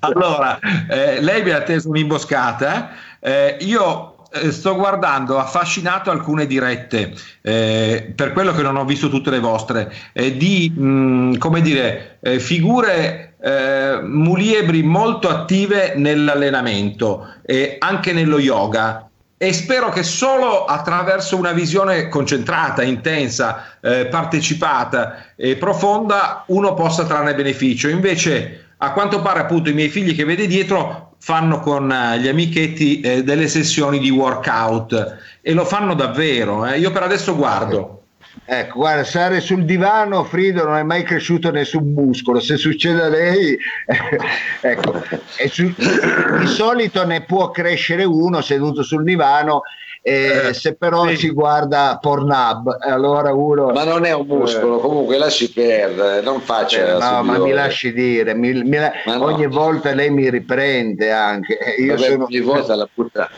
allora, 0.00 0.58
eh, 0.90 1.20
lei 1.20 1.44
mi 1.44 1.50
ha 1.50 1.58
atteso 1.58 1.88
un'imboscata, 1.88 2.90
eh, 3.20 3.58
io 3.60 4.21
eh, 4.32 4.50
sto 4.50 4.74
guardando 4.76 5.38
affascinato 5.38 6.10
alcune 6.10 6.46
dirette, 6.46 7.14
eh, 7.42 8.12
per 8.14 8.32
quello 8.32 8.52
che 8.52 8.62
non 8.62 8.76
ho 8.76 8.84
visto 8.84 9.08
tutte 9.08 9.30
le 9.30 9.40
vostre, 9.40 9.92
eh, 10.12 10.36
di 10.36 10.72
mh, 10.74 10.84
mm, 10.84 11.34
come 11.36 11.60
dire, 11.60 12.18
eh, 12.22 12.40
figure 12.40 13.34
eh, 13.42 14.00
muliebri 14.02 14.82
molto 14.82 15.28
attive 15.28 15.94
nell'allenamento 15.96 17.34
e 17.44 17.76
anche 17.78 18.12
nello 18.12 18.38
yoga. 18.38 19.08
E 19.36 19.52
spero 19.52 19.88
che 19.88 20.04
solo 20.04 20.66
attraverso 20.66 21.36
una 21.36 21.50
visione 21.50 22.08
concentrata, 22.08 22.84
intensa, 22.84 23.76
partecipata 23.80 25.32
e 25.34 25.56
profonda 25.56 26.44
uno 26.46 26.74
possa 26.74 27.04
trarne 27.04 27.34
beneficio. 27.34 27.88
Invece, 27.88 28.66
a 28.76 28.92
quanto 28.92 29.20
pare, 29.20 29.40
appunto, 29.40 29.68
i 29.68 29.72
miei 29.72 29.88
figli 29.88 30.14
che 30.14 30.24
vede 30.24 30.46
dietro 30.46 31.11
fanno 31.22 31.60
con 31.60 31.88
eh, 31.92 32.18
gli 32.18 32.26
amichetti 32.26 32.98
eh, 32.98 33.22
delle 33.22 33.46
sessioni 33.46 34.00
di 34.00 34.10
workout 34.10 35.18
e 35.40 35.52
lo 35.52 35.64
fanno 35.64 35.94
davvero. 35.94 36.66
Eh. 36.66 36.80
Io 36.80 36.90
per 36.90 37.04
adesso 37.04 37.36
guardo. 37.36 38.01
Ecco, 38.44 38.78
guarda, 38.78 39.04
stare 39.04 39.40
sul 39.40 39.64
divano, 39.64 40.24
Frido 40.24 40.64
non 40.64 40.76
è 40.76 40.82
mai 40.82 41.02
cresciuto 41.02 41.50
nessun 41.50 41.92
muscolo. 41.92 42.40
Se 42.40 42.56
succede 42.56 43.02
a 43.02 43.08
lei, 43.08 43.56
ecco, 44.60 45.02
su, 45.48 45.72
di 45.74 46.46
solito 46.46 47.04
ne 47.04 47.22
può 47.22 47.50
crescere 47.50 48.04
uno 48.04 48.40
seduto 48.40 48.82
sul 48.82 49.04
divano 49.04 49.62
eh, 50.04 50.48
eh, 50.48 50.54
se 50.54 50.74
però 50.74 51.06
sì. 51.06 51.16
si 51.16 51.30
guarda 51.30 51.96
Pornhub, 52.00 52.76
allora 52.80 53.32
uno. 53.32 53.70
Ma 53.70 53.84
non 53.84 54.04
è 54.04 54.12
un 54.12 54.26
muscolo, 54.26 54.78
comunque 54.78 55.16
lasci 55.16 55.52
perdere, 55.52 56.20
non 56.22 56.40
faccia. 56.40 56.96
Eh, 56.96 56.98
no, 56.98 57.22
ma 57.22 57.38
mi 57.38 57.52
lasci 57.52 57.92
dire, 57.92 58.34
mi, 58.34 58.52
mi, 58.64 58.78
no. 58.78 59.24
ogni 59.24 59.46
volta 59.46 59.94
lei 59.94 60.10
mi 60.10 60.28
riprende 60.28 61.12
anche. 61.12 61.56
Eh, 61.56 61.82
io 61.82 61.94
Vabbè, 61.94 62.08
sono... 62.08 62.24
Ogni 62.24 62.40
volta 62.40 62.74
la 62.74 62.88
butta. 62.92 63.30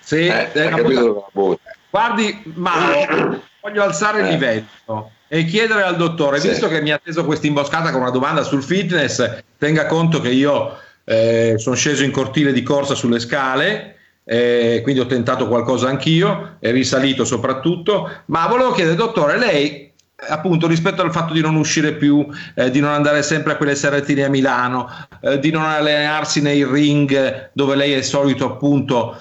Sì, 0.00 0.26
eh, 0.26 0.48
butta. 0.52 1.28
Butta. 1.32 1.70
Guardi, 1.90 2.42
ma 2.54 2.72
voglio 3.64 3.82
alzare 3.82 4.20
il 4.20 4.26
livello 4.26 5.12
e 5.26 5.46
chiedere 5.46 5.82
al 5.82 5.96
dottore, 5.96 6.38
sì. 6.38 6.48
visto 6.48 6.68
che 6.68 6.82
mi 6.82 6.90
ha 6.90 6.96
atteso 6.96 7.24
questa 7.24 7.46
imboscata 7.46 7.90
con 7.90 8.02
una 8.02 8.10
domanda 8.10 8.42
sul 8.42 8.62
fitness, 8.62 9.42
tenga 9.56 9.86
conto 9.86 10.20
che 10.20 10.28
io 10.28 10.76
eh, 11.04 11.54
sono 11.56 11.74
sceso 11.74 12.04
in 12.04 12.10
cortile 12.10 12.52
di 12.52 12.62
corsa 12.62 12.94
sulle 12.94 13.18
scale 13.18 13.94
eh, 14.24 14.80
quindi 14.82 15.00
ho 15.00 15.06
tentato 15.06 15.48
qualcosa 15.48 15.88
anch'io, 15.88 16.56
è 16.58 16.70
risalito 16.72 17.24
soprattutto, 17.24 18.10
ma 18.26 18.46
volevo 18.46 18.72
chiedere, 18.72 18.96
dottore, 18.96 19.38
lei 19.38 19.92
appunto 20.28 20.66
rispetto 20.66 21.02
al 21.02 21.12
fatto 21.12 21.32
di 21.32 21.40
non 21.40 21.56
uscire 21.56 21.94
più, 21.94 22.26
eh, 22.54 22.70
di 22.70 22.80
non 22.80 22.90
andare 22.90 23.22
sempre 23.22 23.52
a 23.52 23.56
quelle 23.56 23.74
seratine 23.74 24.24
a 24.24 24.28
Milano, 24.28 24.88
eh, 25.20 25.38
di 25.38 25.50
non 25.50 25.64
allenarsi 25.64 26.40
nei 26.40 26.64
ring 26.64 27.50
dove 27.52 27.74
lei 27.74 27.92
è 27.92 28.02
solito 28.02 28.46
appunto 28.46 29.16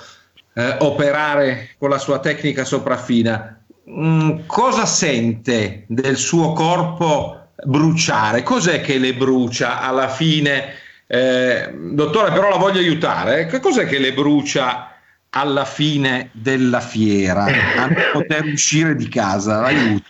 eh, 0.53 0.77
operare 0.79 1.71
con 1.77 1.89
la 1.89 1.97
sua 1.97 2.19
tecnica 2.19 2.63
sopraffina, 2.63 3.62
mm, 3.89 4.39
cosa 4.45 4.85
sente 4.85 5.85
del 5.87 6.17
suo 6.17 6.53
corpo 6.53 7.49
bruciare? 7.63 8.43
Cos'è 8.43 8.81
che 8.81 8.97
le 8.97 9.13
brucia 9.13 9.81
alla 9.81 10.07
fine? 10.07 10.73
Eh, 11.07 11.71
dottore, 11.91 12.31
però 12.31 12.49
la 12.49 12.57
voglio 12.57 12.79
aiutare. 12.79 13.45
Che 13.45 13.59
cos'è 13.59 13.85
che 13.85 13.99
le 13.99 14.13
brucia 14.13 14.93
alla 15.35 15.65
fine 15.65 16.29
della 16.31 16.79
fiera 16.79 17.45
a 17.45 17.89
poter 18.11 18.45
uscire 18.45 18.95
di 18.95 19.07
casa. 19.07 19.63
Aiuto. 19.63 20.05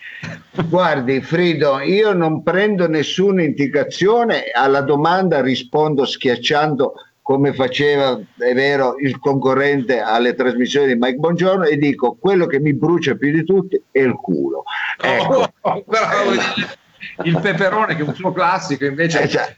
Guardi, 0.68 1.22
Frido, 1.22 1.80
io 1.80 2.14
non 2.14 2.44
prendo 2.44 2.88
nessuna 2.88 3.44
indicazione, 3.44 4.44
alla 4.54 4.82
domanda 4.82 5.42
rispondo 5.42 6.06
schiacciando 6.06 6.94
come 7.24 7.54
faceva, 7.54 8.20
è 8.38 8.54
vero, 8.54 8.98
il 9.00 9.18
concorrente 9.18 10.00
alle 10.00 10.36
trasmissioni 10.36 10.88
di 10.88 10.96
Mike 11.00 11.18
Bongiorno 11.18 11.64
e 11.64 11.78
dico 11.78 12.18
quello 12.20 12.46
che 12.46 12.60
mi 12.60 12.74
brucia 12.74 13.16
più 13.16 13.32
di 13.32 13.44
tutti 13.44 13.82
è 13.90 14.00
il 14.00 14.14
culo. 14.14 14.64
Ecco. 15.02 15.34
Oh, 15.34 15.54
oh, 15.62 15.84
oh, 15.88 17.24
il 17.24 17.40
peperone 17.40 17.96
che 17.96 18.04
è 18.04 18.08
un 18.08 18.14
suo 18.14 18.32
classico 18.32 18.86
invece 18.86 19.24
eh, 19.24 19.28
cioè, 19.30 19.56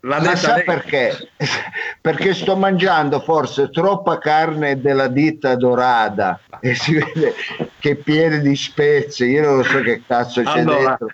la 0.00 0.20
Ma 0.20 0.36
sa 0.36 0.62
perché? 0.64 1.30
perché 2.00 2.32
sto 2.34 2.56
mangiando 2.56 3.20
forse 3.20 3.70
troppa 3.70 4.18
carne 4.18 4.80
della 4.80 5.08
ditta 5.08 5.56
dorada 5.56 6.40
e 6.60 6.74
si 6.74 6.94
vede 6.94 7.34
che 7.78 7.90
è 7.90 7.94
piena 7.96 8.36
di 8.36 8.56
spezie, 8.56 9.26
io 9.26 9.42
non 9.42 9.64
so 9.64 9.80
che 9.80 10.02
cazzo 10.06 10.42
c'è 10.42 10.60
allora, 10.60 10.96
dentro. 10.96 11.08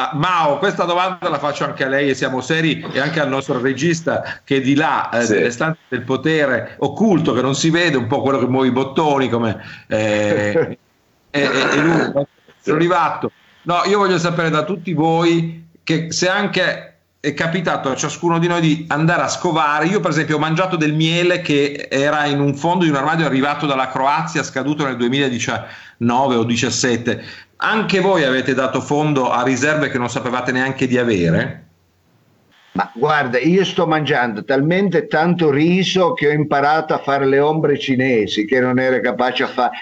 Ah, 0.00 0.12
Mao, 0.14 0.56
questa 0.56 0.84
domanda 0.84 1.28
la 1.28 1.38
faccio 1.38 1.64
anche 1.64 1.84
a 1.84 1.88
lei 1.88 2.08
e 2.08 2.14
siamo 2.14 2.40
seri 2.40 2.82
e 2.90 3.00
anche 3.00 3.20
al 3.20 3.28
nostro 3.28 3.60
regista 3.60 4.40
che 4.44 4.56
è 4.56 4.60
di 4.62 4.74
là, 4.74 5.10
eh, 5.10 5.24
sì. 5.24 5.34
delle 5.34 5.50
stanze 5.50 5.80
del 5.88 6.04
potere 6.04 6.76
occulto 6.78 7.34
che 7.34 7.42
non 7.42 7.54
si 7.54 7.68
vede, 7.68 7.98
un 7.98 8.06
po' 8.06 8.22
quello 8.22 8.38
che 8.38 8.46
muove 8.46 8.68
i 8.68 8.72
bottoni 8.72 9.28
come 9.28 9.62
eh, 9.88 10.78
e, 11.30 11.42
e, 11.42 11.80
lui, 11.82 12.26
sì. 12.60 12.72
rivatto. 12.72 13.30
No, 13.64 13.82
io 13.84 13.98
voglio 13.98 14.16
sapere 14.16 14.48
da 14.48 14.64
tutti 14.64 14.94
voi 14.94 15.66
che 15.84 16.10
se 16.12 16.30
anche 16.30 16.94
è 17.20 17.34
capitato 17.34 17.90
a 17.90 17.94
ciascuno 17.94 18.38
di 18.38 18.46
noi 18.46 18.62
di 18.62 18.84
andare 18.88 19.20
a 19.20 19.28
scovare. 19.28 19.84
Io, 19.84 20.00
per 20.00 20.12
esempio, 20.12 20.36
ho 20.36 20.38
mangiato 20.38 20.76
del 20.76 20.94
miele 20.94 21.42
che 21.42 21.88
era 21.90 22.24
in 22.24 22.40
un 22.40 22.54
fondo 22.54 22.84
di 22.84 22.90
un 22.90 22.96
armadio 22.96 23.26
arrivato 23.26 23.66
dalla 23.66 23.88
Croazia, 23.88 24.42
scaduto 24.42 24.86
nel 24.86 24.96
2019 24.96 25.66
o 26.36 26.44
2017. 26.44 27.48
Anche 27.62 28.00
voi 28.00 28.24
avete 28.24 28.54
dato 28.54 28.80
fondo 28.80 29.30
a 29.30 29.42
riserve 29.42 29.90
che 29.90 29.98
non 29.98 30.08
sapevate 30.08 30.50
neanche 30.50 30.86
di 30.86 30.96
avere? 30.96 31.66
Ma 32.72 32.90
guarda, 32.94 33.38
io 33.38 33.64
sto 33.64 33.86
mangiando 33.86 34.44
talmente 34.44 35.06
tanto 35.06 35.50
riso 35.50 36.14
che 36.14 36.28
ho 36.28 36.32
imparato 36.32 36.94
a 36.94 36.98
fare 36.98 37.26
le 37.26 37.38
ombre 37.38 37.78
cinesi 37.78 38.46
che 38.46 38.60
non 38.60 38.78
ero 38.78 39.00
capace 39.00 39.42
a 39.42 39.48
fare. 39.48 39.72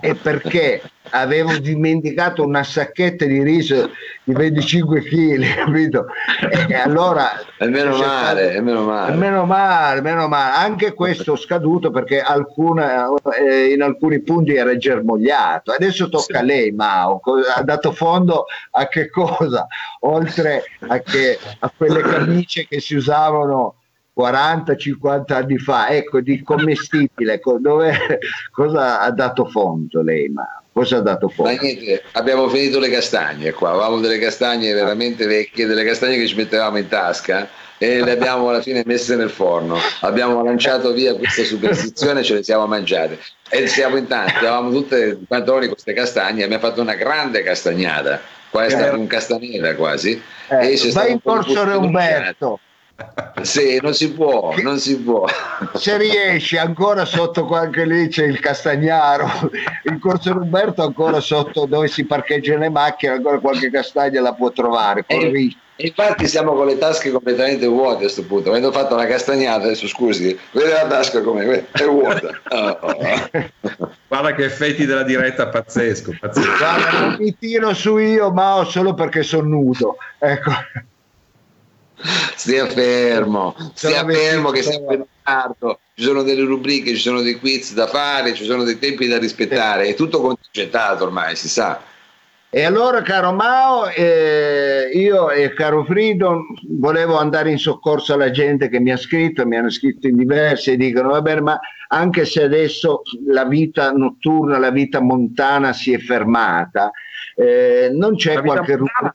E 0.00 0.14
perché 0.14 0.80
avevo 1.10 1.56
dimenticato 1.58 2.44
una 2.44 2.62
sacchetta 2.62 3.24
di 3.24 3.42
riso 3.42 3.90
di 4.24 4.32
25 4.32 5.02
kg, 5.02 5.54
capito? 5.64 6.06
E 6.68 6.74
allora... 6.74 7.40
È 7.56 7.66
meno 7.66 7.96
male, 7.96 8.52
è 8.52 8.60
meno 8.60 8.84
male. 8.84 9.16
Meno 9.16 9.44
male, 9.44 10.00
meno 10.00 10.28
male. 10.28 10.56
Anche 10.56 10.94
questo 10.94 11.36
scaduto 11.36 11.90
perché 11.90 12.20
alcuna, 12.20 13.08
eh, 13.38 13.72
in 13.72 13.82
alcuni 13.82 14.20
punti 14.20 14.54
era 14.54 14.76
germogliato. 14.76 15.72
Adesso 15.72 16.08
tocca 16.08 16.40
a 16.40 16.42
lei, 16.42 16.72
Mao. 16.72 17.20
Ha 17.54 17.62
dato 17.62 17.92
fondo 17.92 18.46
a 18.72 18.88
che 18.88 19.08
cosa? 19.10 19.66
Oltre 20.00 20.64
a, 20.88 20.98
che, 21.00 21.38
a 21.58 21.72
quelle 21.76 22.00
camicie 22.00 22.66
che 22.66 22.80
si 22.80 22.94
usavano 22.94 23.76
40-50 24.16 25.32
anni 25.32 25.58
fa, 25.58 25.88
ecco, 25.88 26.20
di 26.20 26.42
commestibile, 26.42 27.40
dove, 27.60 28.20
cosa 28.52 29.00
ha 29.00 29.10
dato 29.10 29.44
fondo 29.46 30.02
lei, 30.02 30.28
Mao? 30.28 30.63
Cosa 30.74 30.96
ha 30.96 31.00
dato 31.02 31.28
fuoco? 31.28 31.64
Abbiamo 32.12 32.48
finito 32.48 32.80
le 32.80 32.90
castagne 32.90 33.52
qua, 33.52 33.70
avevamo 33.70 34.00
delle 34.00 34.18
castagne 34.18 34.72
veramente 34.72 35.24
vecchie, 35.24 35.66
delle 35.66 35.84
castagne 35.84 36.16
che 36.16 36.26
ci 36.26 36.34
mettevamo 36.34 36.78
in 36.78 36.88
tasca 36.88 37.48
e 37.78 38.02
le 38.02 38.10
abbiamo 38.10 38.48
alla 38.48 38.60
fine 38.60 38.82
messe 38.84 39.14
nel 39.14 39.30
forno. 39.30 39.78
Abbiamo 40.00 40.42
lanciato 40.42 40.92
via 40.92 41.14
questa 41.14 41.44
superstizione 41.44 42.20
e 42.20 42.24
ce 42.24 42.34
le 42.34 42.42
siamo 42.42 42.66
mangiate. 42.66 43.20
E 43.48 43.68
siamo 43.68 43.98
in 43.98 44.08
tanti, 44.08 44.38
avevamo 44.38 44.72
tutte 44.72 45.16
pantaloni 45.28 45.68
queste 45.68 45.92
castagne, 45.92 46.42
abbiamo 46.42 46.66
fatto 46.66 46.80
una 46.80 46.94
grande 46.94 47.44
castagnata, 47.44 48.20
qua 48.50 48.64
è 48.64 48.70
stato 48.70 48.98
un 48.98 49.06
castanera 49.06 49.76
quasi. 49.76 50.20
Eh, 50.48 50.72
e 50.72 50.90
vai 50.90 51.12
in 51.12 51.22
corso 51.22 51.60
Umberto. 51.78 52.58
Sì, 53.42 53.78
non 53.82 53.92
si 53.92 54.12
può, 54.12 54.54
non 54.62 54.78
si 54.78 55.00
può. 55.00 55.26
Se 55.74 55.98
riesci 55.98 56.56
ancora 56.56 57.04
sotto 57.04 57.46
anche 57.52 57.84
lì 57.84 58.08
c'è 58.08 58.24
il 58.24 58.38
Castagnaro, 58.38 59.50
il 59.82 59.98
Corso 59.98 60.32
Roberto 60.32 60.82
ancora 60.82 61.18
sotto 61.20 61.66
dove 61.66 61.88
si 61.88 62.04
parcheggiano 62.04 62.60
le 62.60 62.70
macchine, 62.70 63.14
ancora 63.14 63.40
qualche 63.40 63.70
castagna 63.70 64.20
la 64.20 64.32
può 64.32 64.50
trovare. 64.52 65.04
E, 65.06 65.56
infatti 65.76 66.28
siamo 66.28 66.52
con 66.52 66.66
le 66.66 66.78
tasche 66.78 67.10
completamente 67.10 67.66
vuote 67.66 67.96
a 67.96 67.98
questo 67.98 68.24
punto, 68.24 68.50
avendo 68.50 68.70
fatto 68.70 68.94
la 68.94 69.06
castagnata, 69.06 69.64
adesso 69.64 69.88
scusi, 69.88 70.38
vede 70.52 70.72
la 70.72 70.86
tasca 70.86 71.20
come 71.20 71.66
è 71.72 71.84
vuota. 71.84 72.30
Oh, 72.54 72.78
oh. 72.80 73.90
Guarda 74.06 74.34
che 74.34 74.44
effetti 74.44 74.86
della 74.86 75.02
diretta 75.02 75.48
pazzesco, 75.48 76.16
pazzesco. 76.20 76.56
Guarda, 76.56 77.00
non 77.00 77.16
mi 77.18 77.36
tiro 77.36 77.74
su 77.74 77.96
io, 77.96 78.30
ma 78.30 78.64
solo 78.64 78.94
perché 78.94 79.24
sono 79.24 79.48
nudo. 79.48 79.96
Ecco. 80.18 80.52
Stia 82.36 82.66
fermo, 82.66 83.56
stia 83.72 84.04
fermo 84.04 84.50
che 84.50 84.62
siamo 84.62 84.92
in 84.92 85.04
ritardo, 85.06 85.78
ci 85.94 86.04
sono 86.04 86.22
delle 86.22 86.44
rubriche, 86.44 86.90
ci 86.90 87.00
sono 87.00 87.22
dei 87.22 87.38
quiz 87.38 87.72
da 87.72 87.86
fare, 87.86 88.34
ci 88.34 88.44
sono 88.44 88.62
dei 88.62 88.78
tempi 88.78 89.06
da 89.06 89.18
rispettare, 89.18 89.86
è 89.86 89.94
tutto 89.94 90.20
contingentato 90.20 91.04
ormai, 91.04 91.34
si 91.34 91.48
sa. 91.48 91.80
E 92.50 92.62
allora, 92.62 93.02
caro 93.02 93.32
Mao, 93.32 93.88
eh, 93.88 94.90
io 94.92 95.30
e 95.30 95.52
caro 95.54 95.82
Frido 95.84 96.44
volevo 96.68 97.18
andare 97.18 97.50
in 97.50 97.58
soccorso 97.58 98.12
alla 98.12 98.30
gente 98.30 98.68
che 98.68 98.78
mi 98.78 98.92
ha 98.92 98.96
scritto, 98.96 99.46
mi 99.46 99.56
hanno 99.56 99.70
scritto 99.70 100.06
in 100.06 100.16
diversi 100.16 100.72
e 100.72 100.76
dicono, 100.76 101.08
va 101.08 101.22
bene, 101.22 101.40
ma 101.40 101.58
anche 101.88 102.24
se 102.26 102.42
adesso 102.42 103.02
la 103.26 103.44
vita 103.44 103.90
notturna, 103.92 104.58
la 104.58 104.70
vita 104.70 105.00
montana 105.00 105.72
si 105.72 105.94
è 105.94 105.98
fermata, 105.98 106.90
eh, 107.34 107.88
non 107.92 108.14
c'è 108.14 108.40
qualche 108.40 108.76
rubrica 108.76 109.14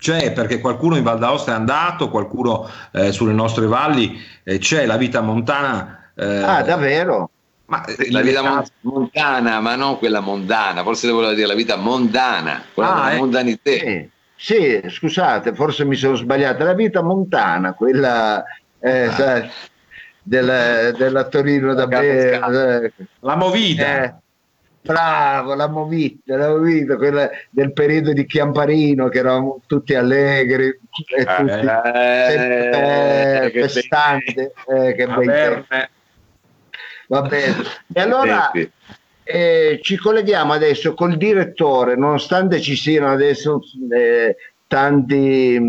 c'è 0.00 0.32
perché 0.32 0.58
qualcuno 0.60 0.96
in 0.96 1.04
Val 1.04 1.18
d'Aosta 1.18 1.52
è 1.52 1.54
andato, 1.54 2.08
qualcuno 2.08 2.68
eh, 2.90 3.12
sulle 3.12 3.34
nostre 3.34 3.66
valli, 3.66 4.18
eh, 4.42 4.58
c'è 4.58 4.86
la 4.86 4.96
vita 4.96 5.20
montana. 5.20 6.10
Eh, 6.16 6.24
ah, 6.24 6.62
davvero? 6.62 7.30
Ma, 7.66 7.84
eh, 7.84 8.10
la 8.10 8.22
vita 8.22 8.42
mon- 8.42 8.64
montana, 8.80 9.60
ma 9.60 9.76
non 9.76 9.98
quella 9.98 10.20
mondana, 10.20 10.82
forse 10.82 11.06
devo 11.06 11.30
dire 11.32 11.46
la 11.46 11.54
vita 11.54 11.76
mondana, 11.76 12.64
quella 12.72 12.94
ah, 12.94 13.08
della 13.08 13.18
mondanità. 13.18 13.70
Sì, 13.70 14.10
sì, 14.34 14.82
scusate, 14.88 15.54
forse 15.54 15.84
mi 15.84 15.96
sono 15.96 16.16
sbagliato, 16.16 16.64
la 16.64 16.72
vita 16.72 17.02
montana, 17.02 17.74
quella 17.74 18.42
eh, 18.80 19.04
ah. 19.04 19.48
della, 20.22 20.92
della 20.92 21.24
Torino 21.24 21.74
da. 21.74 21.86
La 23.20 23.36
movida. 23.36 24.18
Eh, 24.82 24.92
Bravo, 24.92 25.54
la 25.54 25.68
movita, 25.68 26.36
la 26.36 26.48
movita, 26.48 26.96
quella 26.96 27.28
del 27.50 27.72
periodo 27.72 28.12
di 28.12 28.24
Chiamparino 28.24 29.08
che 29.08 29.18
eravamo 29.18 29.60
tutti 29.66 29.94
allegri 29.94 30.68
e 31.16 31.22
ah, 31.22 31.36
tutti 31.36 31.98
eh, 31.98 33.50
eh, 33.52 33.68
festanti. 33.68 34.34
Eh, 34.38 34.94
che 34.94 35.06
bei 35.06 35.64
Va 37.08 37.22
bene. 37.22 37.56
E 37.92 38.00
allora 38.00 38.50
eh, 39.24 39.80
ci 39.82 39.96
colleghiamo 39.96 40.52
adesso 40.52 40.94
col 40.94 41.16
direttore, 41.16 41.96
nonostante 41.96 42.60
ci 42.60 42.76
siano 42.76 43.10
adesso 43.10 43.60
eh, 43.92 44.36
tanti, 44.66 45.60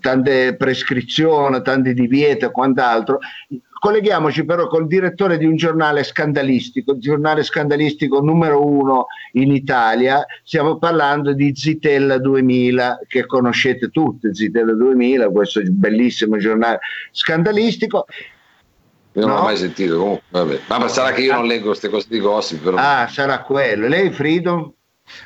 tante 0.00 0.54
prescrizioni, 0.54 1.60
tanti 1.62 1.92
divieti 1.92 2.44
e 2.44 2.50
quant'altro, 2.52 3.18
colleghiamoci 3.78 4.44
però 4.44 4.66
col 4.66 4.86
direttore 4.86 5.38
di 5.38 5.44
un 5.44 5.56
giornale 5.56 6.02
scandalistico, 6.02 6.92
il 6.92 7.00
giornale 7.00 7.42
scandalistico 7.42 8.20
numero 8.20 8.64
uno 8.64 9.06
in 9.32 9.52
Italia, 9.52 10.24
stiamo 10.42 10.78
parlando 10.78 11.32
di 11.32 11.54
Zitella 11.54 12.18
2000, 12.18 13.00
che 13.06 13.26
conoscete 13.26 13.88
tutti, 13.90 14.34
Zitella 14.34 14.74
2000, 14.74 15.28
questo 15.30 15.60
bellissimo 15.64 16.38
giornale 16.38 16.80
scandalistico. 17.12 18.06
Io 19.12 19.26
non 19.26 19.30
no? 19.30 19.36
l'ho 19.36 19.46
mai 19.46 19.56
sentito 19.56 19.98
comunque, 19.98 20.26
vabbè. 20.28 20.60
ma 20.66 20.88
sarà 20.88 21.12
che 21.12 21.22
io 21.22 21.34
non 21.34 21.46
leggo 21.46 21.66
queste 21.66 21.88
cose 21.88 22.06
di 22.08 22.20
gossip. 22.20 22.62
Però. 22.62 22.76
Ah, 22.76 23.08
sarà 23.08 23.42
quello. 23.42 23.88
Lei, 23.88 24.10
Freedom? 24.10 24.72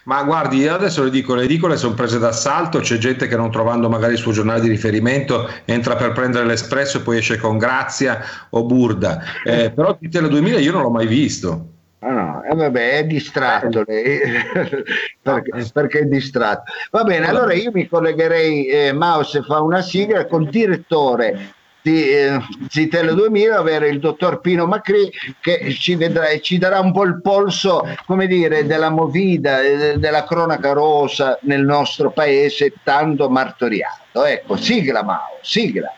Ma 0.04 0.22
guardi, 0.22 0.58
io 0.58 0.74
adesso 0.74 1.02
le 1.04 1.10
dico, 1.10 1.34
le 1.34 1.44
edicole 1.44 1.76
sono 1.76 1.94
prese 1.94 2.18
d'assalto, 2.18 2.80
c'è 2.80 2.98
gente 2.98 3.26
che 3.26 3.36
non 3.36 3.50
trovando 3.50 3.88
magari 3.88 4.14
il 4.14 4.18
suo 4.18 4.32
giornale 4.32 4.60
di 4.60 4.68
riferimento 4.68 5.48
entra 5.64 5.96
per 5.96 6.12
prendere 6.12 6.46
l'espresso 6.46 6.98
e 6.98 7.00
poi 7.00 7.18
esce 7.18 7.36
con 7.38 7.58
Grazia 7.58 8.20
o 8.50 8.64
Burda. 8.64 9.20
Eh, 9.44 9.70
però 9.70 9.96
Titella 9.96 10.28
2000 10.28 10.58
io 10.58 10.72
non 10.72 10.82
l'ho 10.82 10.90
mai 10.90 11.06
visto. 11.06 11.66
Ah 12.04 12.10
no, 12.10 12.42
eh 12.42 12.54
vabbè, 12.56 12.98
è 12.98 13.04
distratto 13.04 13.84
lei, 13.86 14.18
perché, 15.22 15.70
perché, 15.72 15.98
è 16.00 16.04
distratto. 16.04 16.72
Va 16.90 17.04
bene, 17.04 17.28
allora 17.28 17.52
io 17.54 17.70
mi 17.72 17.86
collegherei, 17.86 18.66
eh, 18.66 18.92
Mouse 18.92 19.42
fa 19.42 19.60
una 19.60 19.82
sigla 19.82 20.26
col 20.26 20.48
direttore 20.48 21.54
di 21.82 22.08
eh, 22.08 22.40
Zitello 22.68 23.14
2000 23.14 23.56
avere 23.58 23.88
il 23.88 23.98
dottor 23.98 24.40
Pino 24.40 24.66
Macri 24.66 25.10
che 25.40 25.74
ci, 25.74 25.96
vedrà, 25.96 26.38
ci 26.40 26.56
darà 26.56 26.78
un 26.78 26.92
po' 26.92 27.02
il 27.04 27.20
polso 27.20 27.84
come 28.06 28.28
dire 28.28 28.64
della 28.66 28.90
movida 28.90 29.60
eh, 29.62 29.98
della 29.98 30.24
cronaca 30.24 30.72
rosa 30.72 31.38
nel 31.42 31.64
nostro 31.64 32.10
paese 32.10 32.72
tanto 32.84 33.28
martoriato. 33.28 34.24
Ecco 34.24 34.56
sigla 34.56 35.02
Mao 35.02 35.38
sigla. 35.42 35.92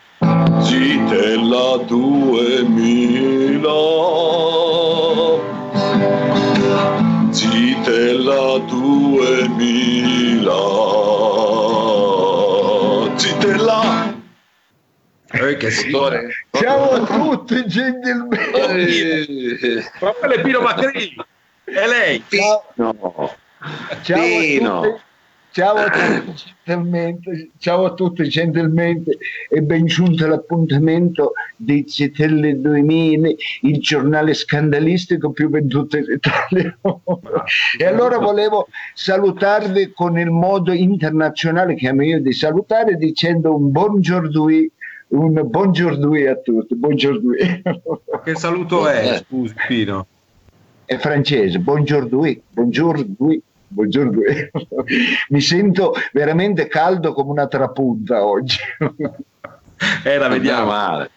Zitella 0.61 1.77
2000 1.85 3.69
Zitella 7.29 8.57
2000 8.57 10.53
Zitella 13.15 13.94
eh, 15.35 15.57
che 15.57 15.71
storia. 15.71 16.21
Ciao 16.51 16.91
a 16.91 17.03
tutti, 17.03 17.65
gentilmente. 17.67 19.91
Proprio 19.99 20.29
le 20.29 20.41
Pino 20.41 20.61
Macri. 20.61 21.15
E 21.65 21.87
lei? 21.87 22.23
Ciao. 22.29 22.63
No. 22.75 23.35
Ciao 24.03 24.17
Pino. 24.17 24.79
a 24.79 24.83
tutti. 24.83 25.03
Ciao 25.55 25.77
a 25.77 25.89
tutti, 25.89 26.43
gentilmente, 26.65 27.49
ciao 27.59 27.85
a 27.85 27.93
tutti 27.93 28.27
gentilmente 28.27 29.17
e 29.47 29.61
ben 29.61 29.85
giunto 29.85 30.25
all'appuntamento 30.25 31.31
di 31.55 31.85
Zitelle 31.87 32.59
2000, 32.59 33.29
il 33.61 33.79
giornale 33.79 34.33
scandalistico 34.33 35.31
più 35.31 35.49
venduto 35.49 35.95
in 35.95 36.07
Italia. 36.09 36.77
e 37.79 37.85
allora 37.85 38.17
volevo 38.17 38.67
salutarvi 38.95 39.93
con 39.93 40.19
il 40.19 40.29
modo 40.29 40.73
internazionale 40.73 41.75
che 41.75 41.87
amo 41.87 42.03
io 42.03 42.19
di 42.19 42.33
salutare 42.33 42.97
dicendo 42.97 43.55
un 43.55 43.71
buongiorno 43.71 44.49
un 45.09 45.41
buongiorno 45.45 46.11
a 46.29 46.35
tutti. 46.35 46.75
Buongiorno. 46.75 47.31
Che 48.23 48.35
saluto 48.35 48.87
è, 48.87 49.13
eh. 49.13 49.17
scusi 49.17 49.53
Pino? 49.67 50.07
È 50.85 50.97
francese, 50.97 51.59
buongiorno, 51.59 52.19
buongiorno, 52.51 53.05
buongiorno. 53.67 54.19
Mi 55.29 55.41
sento 55.41 55.93
veramente 56.13 56.67
caldo 56.67 57.13
come 57.13 57.31
una 57.31 57.47
trapunta 57.47 58.25
oggi. 58.25 58.57
Eh, 60.03 60.17
la 60.17 60.27
vediamo 60.27 60.67
male. 60.67 61.09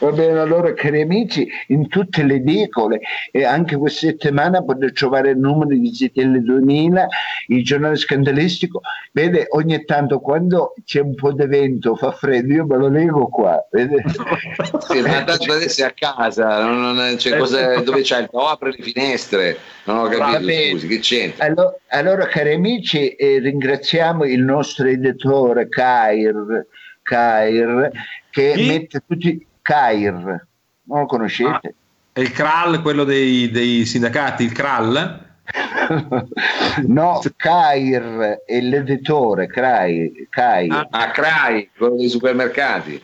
Va 0.00 0.10
bene, 0.10 0.38
allora 0.38 0.72
cari 0.74 1.02
amici, 1.02 1.48
in 1.68 1.88
tutte 1.88 2.22
le 2.22 2.34
edicole 2.34 3.00
e 3.30 3.44
anche 3.44 3.76
questa 3.76 4.06
settimana 4.06 4.62
potete 4.62 4.92
trovare 4.92 5.30
il 5.30 5.38
numero 5.38 5.70
di 5.70 5.92
Zitelle 5.94 6.40
2000, 6.40 7.06
il 7.48 7.64
giornale 7.64 7.96
scandalistico. 7.96 8.80
Vede, 9.12 9.46
ogni 9.50 9.84
tanto 9.84 10.20
quando 10.20 10.74
c'è 10.84 11.00
un 11.00 11.14
po' 11.14 11.32
di 11.32 11.46
vento, 11.46 11.94
fa 11.94 12.12
freddo, 12.12 12.52
io 12.52 12.66
me 12.66 12.76
lo 12.76 12.88
leggo 12.88 13.28
qua. 13.28 13.66
Vede? 13.70 14.02
Sì, 14.82 15.00
ma 15.00 15.22
tanto 15.24 15.52
adesso 15.52 15.82
è 15.82 15.86
a 15.86 15.92
casa, 15.92 16.64
non, 16.64 16.94
non, 16.94 17.14
c'è 17.16 17.36
cosa, 17.36 17.80
dove 17.80 18.02
c'è 18.02 18.20
il 18.20 18.28
oh, 18.32 18.48
apre 18.48 18.74
le 18.76 18.82
finestre, 18.82 19.56
non 19.84 19.98
ho 19.98 20.08
capito, 20.08 20.70
scusi, 20.70 20.86
che 20.88 20.98
c'entra? 20.98 21.44
Allora, 21.46 21.76
allora 21.88 22.26
cari 22.26 22.54
amici, 22.54 23.10
eh, 23.10 23.38
ringraziamo 23.38 24.24
il 24.24 24.42
nostro 24.42 24.88
editore 24.88 25.68
Kair, 25.68 26.66
Kair 27.02 27.90
che 28.30 28.52
Chi? 28.54 28.66
mette 28.66 29.02
tutti 29.06 29.46
Cair, 29.62 30.46
non 30.84 31.00
lo 31.00 31.06
conoscete? 31.06 31.74
È 32.12 32.20
il 32.20 32.30
CRAL, 32.30 32.82
quello 32.82 33.04
dei, 33.04 33.50
dei 33.50 33.86
sindacati, 33.86 34.44
il 34.44 34.52
CRAL? 34.52 35.30
no, 36.86 37.20
Cair 37.36 38.42
è 38.44 38.60
l'editore, 38.60 39.46
Crai, 39.46 40.26
Cair. 40.30 40.72
Ah. 40.72 40.88
Ah, 40.90 41.10
Crai, 41.10 41.70
quello 41.76 41.96
dei 41.96 42.08
supermercati. 42.08 43.02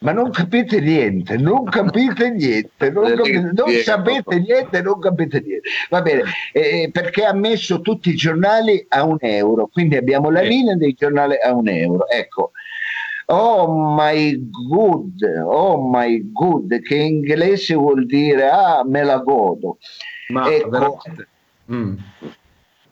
Ma 0.00 0.12
non 0.12 0.30
capite 0.30 0.80
niente, 0.80 1.36
non 1.36 1.64
capite 1.64 2.30
niente, 2.30 2.88
non, 2.90 3.16
capite- 3.16 3.50
non 3.52 3.72
sapete 3.82 4.38
niente, 4.38 4.80
non 4.80 5.00
capite 5.00 5.40
niente. 5.40 5.68
Va 5.90 6.02
bene, 6.02 6.22
eh, 6.52 6.88
perché 6.92 7.24
ha 7.24 7.32
messo 7.32 7.80
tutti 7.80 8.10
i 8.10 8.14
giornali 8.14 8.86
a 8.90 9.02
un 9.02 9.16
euro, 9.18 9.66
quindi 9.66 9.96
abbiamo 9.96 10.30
la 10.30 10.42
linea 10.42 10.76
dei 10.76 10.94
giornali 10.94 11.34
a 11.42 11.52
un 11.52 11.66
euro. 11.66 12.08
Ecco. 12.08 12.52
Oh 13.30 13.94
my 13.94 14.48
good, 14.68 15.22
oh 15.44 15.88
my 15.88 16.32
good, 16.32 16.80
che 16.82 16.96
in 16.96 17.16
inglese 17.16 17.74
vuol 17.74 18.06
dire 18.06 18.48
ah, 18.48 18.82
me 18.84 19.02
la 19.04 19.18
godo. 19.18 19.78
Ma 20.28 20.50
Ecco. 20.50 20.68
veramente. 20.70 21.28
Mm. 21.70 21.96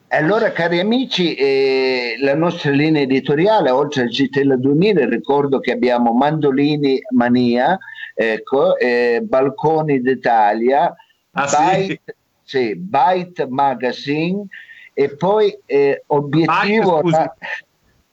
Allora, 0.09 0.51
cari 0.51 0.79
amici, 0.79 1.33
eh, 1.33 2.15
la 2.21 2.35
nostra 2.35 2.71
linea 2.71 3.01
editoriale, 3.01 3.71
oltre 3.71 4.03
al 4.03 4.09
GTL 4.09 4.57
2000, 4.59 5.05
ricordo 5.07 5.59
che 5.59 5.71
abbiamo 5.71 6.13
Mandolini 6.13 6.99
Mania, 7.13 7.77
ecco, 8.13 8.77
eh, 8.77 9.21
Balconi 9.23 9.99
d'Italia, 10.01 10.95
Ah, 11.31 11.47
sì? 11.47 11.57
Byte, 11.57 12.15
sì, 12.43 12.75
Byte 12.75 13.47
Magazine 13.47 14.45
e 14.93 15.15
poi 15.15 15.55
eh, 15.65 16.03
obiettivo... 16.07 17.01
Byte, 17.01 17.15
scusi. 17.15 17.29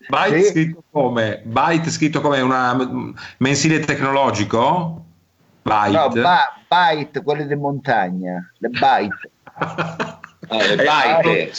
Byte 0.08 0.42
Sì. 0.42 0.50
scritto 0.50 0.82
come? 0.90 1.40
Byte 1.44 1.90
scritto 1.90 2.20
come 2.20 2.40
una 2.40 2.76
mensile 3.38 3.80
tecnologico? 3.80 5.04
Byte. 5.62 5.96
No, 5.96 6.08
ba- 6.22 6.54
Byte, 6.68 7.22
quelli 7.22 7.46
di 7.46 7.54
montagna, 7.54 8.50
le 8.58 8.68
Byte. 8.68 9.30
Ah, 9.54 10.18
le 10.48 10.72
Eh, 10.72 10.84
baite. 10.84 11.52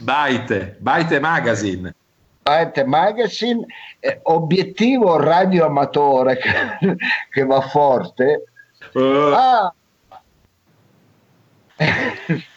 Byte, 0.00 0.76
Byte 0.80 1.20
Magazine. 1.20 1.94
Byte 2.42 2.84
Magazine, 2.84 3.64
eh, 4.00 4.18
obiettivo 4.24 5.16
radioamatore 5.16 6.38
che, 6.38 6.50
che 7.30 7.44
va 7.44 7.60
forte. 7.60 8.44
Eh, 8.94 9.32
Ah, 9.34 9.72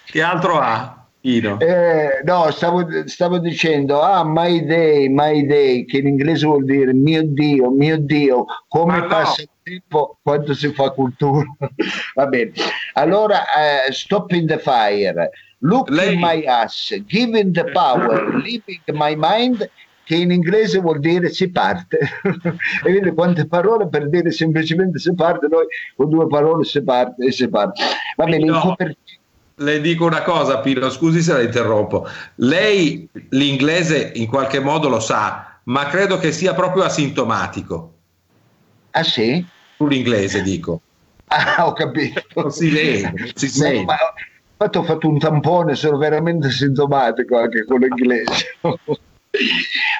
che 0.06 0.22
altro 0.22 0.60
ha? 0.60 1.05
Eh, 1.28 2.22
no, 2.24 2.52
stavo, 2.52 2.86
stavo 3.08 3.40
dicendo, 3.40 4.00
ah, 4.00 4.24
my 4.24 4.64
day, 4.64 5.08
my 5.10 5.44
day, 5.48 5.84
che 5.86 5.98
in 5.98 6.08
inglese 6.08 6.46
vuol 6.46 6.66
dire 6.66 6.94
mio 6.94 7.24
Dio, 7.24 7.72
mio 7.72 7.98
Dio, 7.98 8.46
come 8.68 9.00
no. 9.00 9.08
passa 9.08 9.42
il 9.42 9.50
tempo 9.64 10.20
quando 10.22 10.54
si 10.54 10.72
fa 10.72 10.92
cultura. 10.92 11.44
Va 12.14 12.28
bene. 12.28 12.52
Allora, 12.94 13.42
eh, 13.88 13.92
stop 13.92 14.34
in 14.34 14.46
the 14.46 14.60
fire, 14.60 15.32
look 15.62 15.90
Lei- 15.90 16.14
in 16.14 16.20
my 16.22 16.46
ass, 16.46 16.94
giving 17.06 17.52
the 17.54 17.72
power, 17.72 18.24
leaving 18.44 18.84
my 18.94 19.16
mind, 19.18 19.68
che 20.04 20.16
in 20.18 20.30
inglese 20.30 20.78
vuol 20.80 21.00
dire 21.00 21.30
si 21.30 21.50
parte. 21.50 21.98
e 22.86 22.92
vedi 22.92 23.12
quante 23.16 23.48
parole 23.48 23.88
per 23.88 24.10
dire 24.10 24.30
semplicemente 24.30 25.00
si 25.00 25.12
parte, 25.16 25.48
noi 25.50 25.66
con 25.96 26.08
due 26.08 26.28
parole 26.28 26.66
si 26.66 26.84
parte 26.84 27.26
e 27.26 27.32
si 27.32 27.50
parte. 27.50 27.82
Va 28.16 28.26
bene, 28.26 28.46
in 28.46 28.52
No. 28.52 28.60
copertina. 28.60 29.24
Le 29.58 29.80
dico 29.80 30.06
una 30.06 30.22
cosa, 30.22 30.60
Pino, 30.60 30.90
scusi 30.90 31.22
se 31.22 31.32
la 31.34 31.42
interrompo. 31.42 32.06
Lei 32.38 33.10
l'inglese 33.30 34.12
in 34.16 34.28
qualche 34.28 34.60
modo 34.60 34.90
lo 34.90 35.00
sa, 35.00 35.62
ma 35.66 35.88
credo 35.88 36.18
che 36.18 36.32
sia 36.32 36.54
proprio 36.54 36.84
asintomatico. 36.84 37.94
Ah 38.94 39.04
sì? 39.04 39.46
Sull'inglese 39.78 40.42
dico. 40.42 40.82
Ah, 41.28 41.66
ho 41.68 41.74
capito. 41.74 42.22
Non 42.36 42.52
si 42.52 42.70
vede, 42.70 43.32
si 43.34 43.48
No, 43.48 43.50
sente. 43.50 43.84
ma- 43.86 43.98
infatti 44.58 44.78
ho 44.78 44.84
fatto 44.84 45.08
un 45.08 45.20
tampone, 45.20 45.76
sono 45.76 45.98
veramente 45.98 46.50
sintomatico 46.50 47.38
anche 47.38 47.66
con 47.66 47.80
l'inglese. 47.80 48.58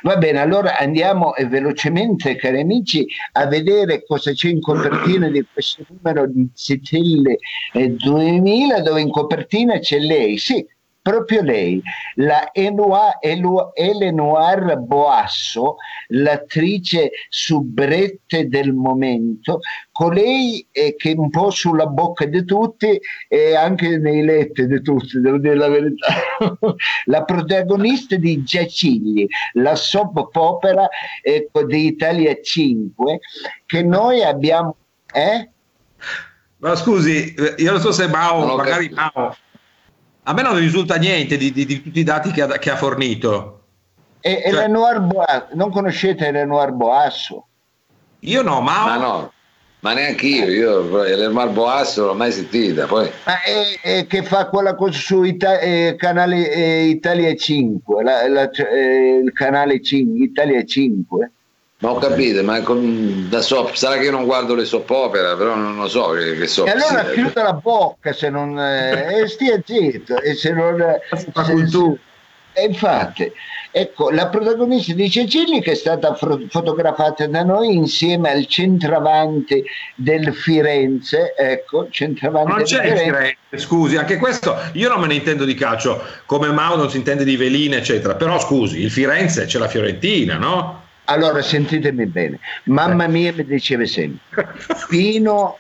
Va 0.02 0.18
bene, 0.18 0.40
allora 0.40 0.78
andiamo 0.78 1.36
eh, 1.36 1.46
velocemente, 1.46 2.36
cari 2.36 2.62
amici, 2.62 3.08
a 3.34 3.48
vedere 3.48 4.04
cosa 4.06 4.32
c'è 4.32 4.50
in 4.50 4.62
copertina 4.62 5.30
di 5.30 5.46
questo 5.52 5.84
numero 5.88 6.28
di 6.28 6.48
Zitelle 6.54 7.38
eh, 7.74 7.90
2000, 7.90 8.82
dove 8.82 9.02
in 9.02 9.10
copertina 9.10 9.80
c'è 9.80 10.00
lei, 10.00 10.38
sì, 10.38 10.66
proprio 11.06 11.44
lei, 11.44 11.80
la 12.16 12.50
Eleonore 12.52 13.06
Boasso, 14.78 15.76
l'attrice 16.08 17.12
subrette 17.30 18.48
del 18.48 18.74
momento, 18.74 19.60
colei 19.92 20.68
eh, 20.72 20.96
che 20.96 21.14
un 21.16 21.30
po' 21.30 21.52
sulla 21.52 21.86
bocca 21.86 22.26
di 22.26 22.44
tutti 22.44 23.00
e 23.28 23.56
anche 23.56 24.00
nei 24.00 24.24
letti 24.24 24.66
di 24.66 24.82
tutti, 24.82 25.20
devo 25.20 25.38
dire 25.38 25.54
la 25.54 25.68
verità. 25.68 26.08
la 27.06 27.24
protagonista 27.24 28.16
di 28.16 28.42
Giacigli, 28.42 29.28
la 29.54 29.76
soap 29.76 30.28
opera 30.34 30.88
ecco, 31.22 31.66
di 31.66 31.86
Italia 31.86 32.36
5, 32.42 33.20
che 33.68 33.84
noi 33.84 34.24
abbiamo... 34.24 34.76
Eh? 35.14 35.50
Ma 36.58 36.76
scusi, 36.76 37.32
eh, 37.36 37.54
io 37.58 37.74
non 37.74 37.80
so 37.80 37.92
se 37.92 38.08
Mao, 38.08 38.56
magari. 38.56 38.90
Mao, 38.90 39.36
a 40.28 40.34
me 40.34 40.42
non 40.42 40.58
risulta 40.58 40.96
niente 40.96 41.38
di, 41.38 41.52
di- 41.52 41.66
di 41.66 41.82
tutti 41.82 42.00
i 42.00 42.04
dati 42.04 42.32
che 42.32 42.42
ha, 42.42 42.48
che 42.58 42.72
ha 42.72 42.76
fornito. 42.76 43.62
E, 44.22 44.42
Cioè- 44.44 44.54
Eleonore 44.64 45.00
Boasso, 45.02 45.48
non 45.54 45.70
conoscete 45.72 46.28
Eleonore 46.28 46.72
Boasso? 46.72 47.48
Io 48.22 48.42
no, 48.42 48.60
Mao. 48.60 48.86
Ma 48.88 48.98
no, 48.98 49.32
ma 49.82 49.94
neanche 49.94 50.26
io, 50.26 50.48
io 50.50 51.04
l'Elmar 51.04 51.50
Boasso 51.50 52.08
l'ho 52.08 52.16
mai 52.16 52.32
sentita. 52.32 52.88
Poi 52.88 53.08
Ma 53.26 53.42
è, 53.44 53.80
è 54.00 54.08
che 54.08 54.24
fa 54.24 54.48
quella 54.48 54.74
cosa 54.74 54.98
su 54.98 55.22
Ita- 55.22 55.60
eh, 55.60 55.96
canale 55.96 56.52
eh, 56.52 56.84
Italia 56.86 57.36
5, 57.36 58.04
la- 58.04 58.28
la- 58.28 58.50
eh, 58.50 59.22
il 59.24 59.32
canale 59.32 59.80
5, 59.80 60.26
Italia 60.26 60.64
5. 60.66 61.32
Non 61.86 61.96
ho 61.96 62.00
capito, 62.00 62.44
ma 62.44 62.62
con, 62.62 63.28
da 63.30 63.42
soap, 63.42 63.74
sarà 63.74 63.98
che 63.98 64.06
io 64.06 64.12
non 64.12 64.26
guardo 64.26 64.56
le 64.56 64.66
soap 64.66 64.90
opera, 64.90 65.36
però 65.36 65.56
non 65.56 65.76
lo 65.78 65.88
so 65.88 66.10
che, 66.10 66.38
che 66.38 66.48
so. 66.48 66.66
E 66.66 66.72
allora 66.72 67.04
sia. 67.06 67.12
chiuda 67.14 67.44
la 67.44 67.54
bocca 67.54 68.14
se 68.14 68.30
non 68.30 68.60
eh, 68.60 69.22
e 69.22 69.28
stia 69.28 69.62
zitto 69.64 70.20
e 70.22 70.34
se 70.36 70.52
non 70.52 70.78
fa 71.32 71.44
se- 71.44 71.52
cultura. 71.52 72.00
E 72.58 72.64
infatti, 72.68 73.30
ecco, 73.70 74.12
la 74.12 74.30
protagonista 74.30 74.94
di 74.94 75.10
Cecilia 75.10 75.60
che 75.60 75.72
è 75.72 75.76
stata 75.76 76.16
fro- 76.16 76.40
fotografata 76.50 77.28
da 77.28 77.44
noi 77.44 77.76
insieme 77.76 78.32
al 78.32 78.48
centravanti 78.48 79.62
del 79.96 80.34
Firenze, 80.34 81.34
ecco, 81.38 81.90
centravanti 81.90 82.48
Non 82.48 82.58
del 82.60 82.66
c'è 82.68 82.76
il 82.78 82.92
Firenze. 82.98 83.04
Firenze, 83.04 83.58
scusi, 83.58 83.98
anche 83.98 84.16
questo 84.16 84.56
io 84.72 84.88
non 84.88 85.02
me 85.02 85.08
ne 85.08 85.16
intendo 85.16 85.44
di 85.44 85.54
calcio, 85.54 86.02
come 86.26 86.50
Mao 86.54 86.78
non 86.78 86.90
si 86.90 86.96
intende 86.96 87.26
di 87.26 87.36
veline, 87.36 87.76
eccetera. 87.76 88.16
Però 88.16 88.40
scusi, 88.40 88.80
il 88.80 88.90
Firenze 88.90 89.44
c'è 89.48 89.60
la 89.60 89.68
Fiorentina, 89.68 90.38
no? 90.38 90.84
Allora, 91.06 91.42
sentitemi 91.42 92.06
bene, 92.08 92.40
mamma 92.66 93.08
mia 93.08 93.32
mi 93.34 93.46
diceva 93.46 93.86
sempre, 93.86 94.20
Pino, 94.90 95.58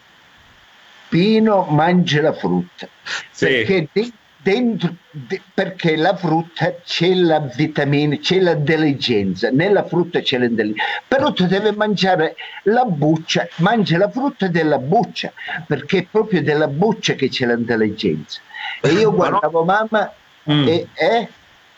Pino 1.10 1.63
mangia 1.69 2.21
la 2.21 2.34
frutta, 2.34 2.88
Sì. 3.31 3.45
perché 3.45 3.88
de- 3.91 4.12
dentro, 4.41 4.95
de- 5.12 5.41
perché 5.53 5.95
la 5.97 6.15
frutta 6.15 6.73
c'è 6.84 7.13
la 7.13 7.39
vitamina, 7.39 8.17
c'è 8.17 8.39
l'intelligenza, 8.39 9.49
nella 9.51 9.86
frutta 9.86 10.19
c'è 10.21 10.39
l'intelligenza, 10.39 10.84
però 11.08 11.31
tu 11.31 11.45
devi 11.45 11.75
mangiare 11.75 12.36
la 12.63 12.86
buccia, 12.86 13.47
mangia 13.58 13.97
la 13.99 14.10
frutta 14.10 14.47
della 14.47 14.79
buccia, 14.79 15.31
perché 15.67 15.99
è 15.99 16.08
proprio 16.10 16.41
della 16.41 16.67
buccia 16.67 17.13
che 17.13 17.29
c'è 17.29 17.45
l'intelligenza. 17.45 18.41
E 18.81 18.89
io 18.89 19.13
guardavo 19.13 19.63
mamma 19.63 20.12
Mm. 20.47 20.67
e... 20.67 20.88
eh, 20.93 21.27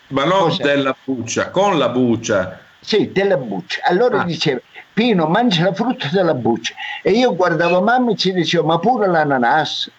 Ma 0.08 0.24
non 0.24 0.54
della 0.58 0.94
buccia, 1.02 1.48
con 1.50 1.78
la 1.78 1.88
buccia. 1.88 2.60
Sì, 2.80 3.10
della 3.12 3.36
buccia. 3.36 3.80
Allora 3.84 4.20
Ah. 4.20 4.24
diceva, 4.24 4.60
Pino, 4.92 5.26
mangia 5.26 5.64
la 5.64 5.74
frutta 5.74 6.08
della 6.12 6.34
buccia. 6.34 6.74
E 7.02 7.12
io 7.12 7.34
guardavo 7.36 7.80
mamma 7.82 8.12
e 8.12 8.16
ci 8.16 8.32
dicevo, 8.32 8.64
ma 8.66 8.78
pure 8.78 9.06
l'ananas. 9.08 9.90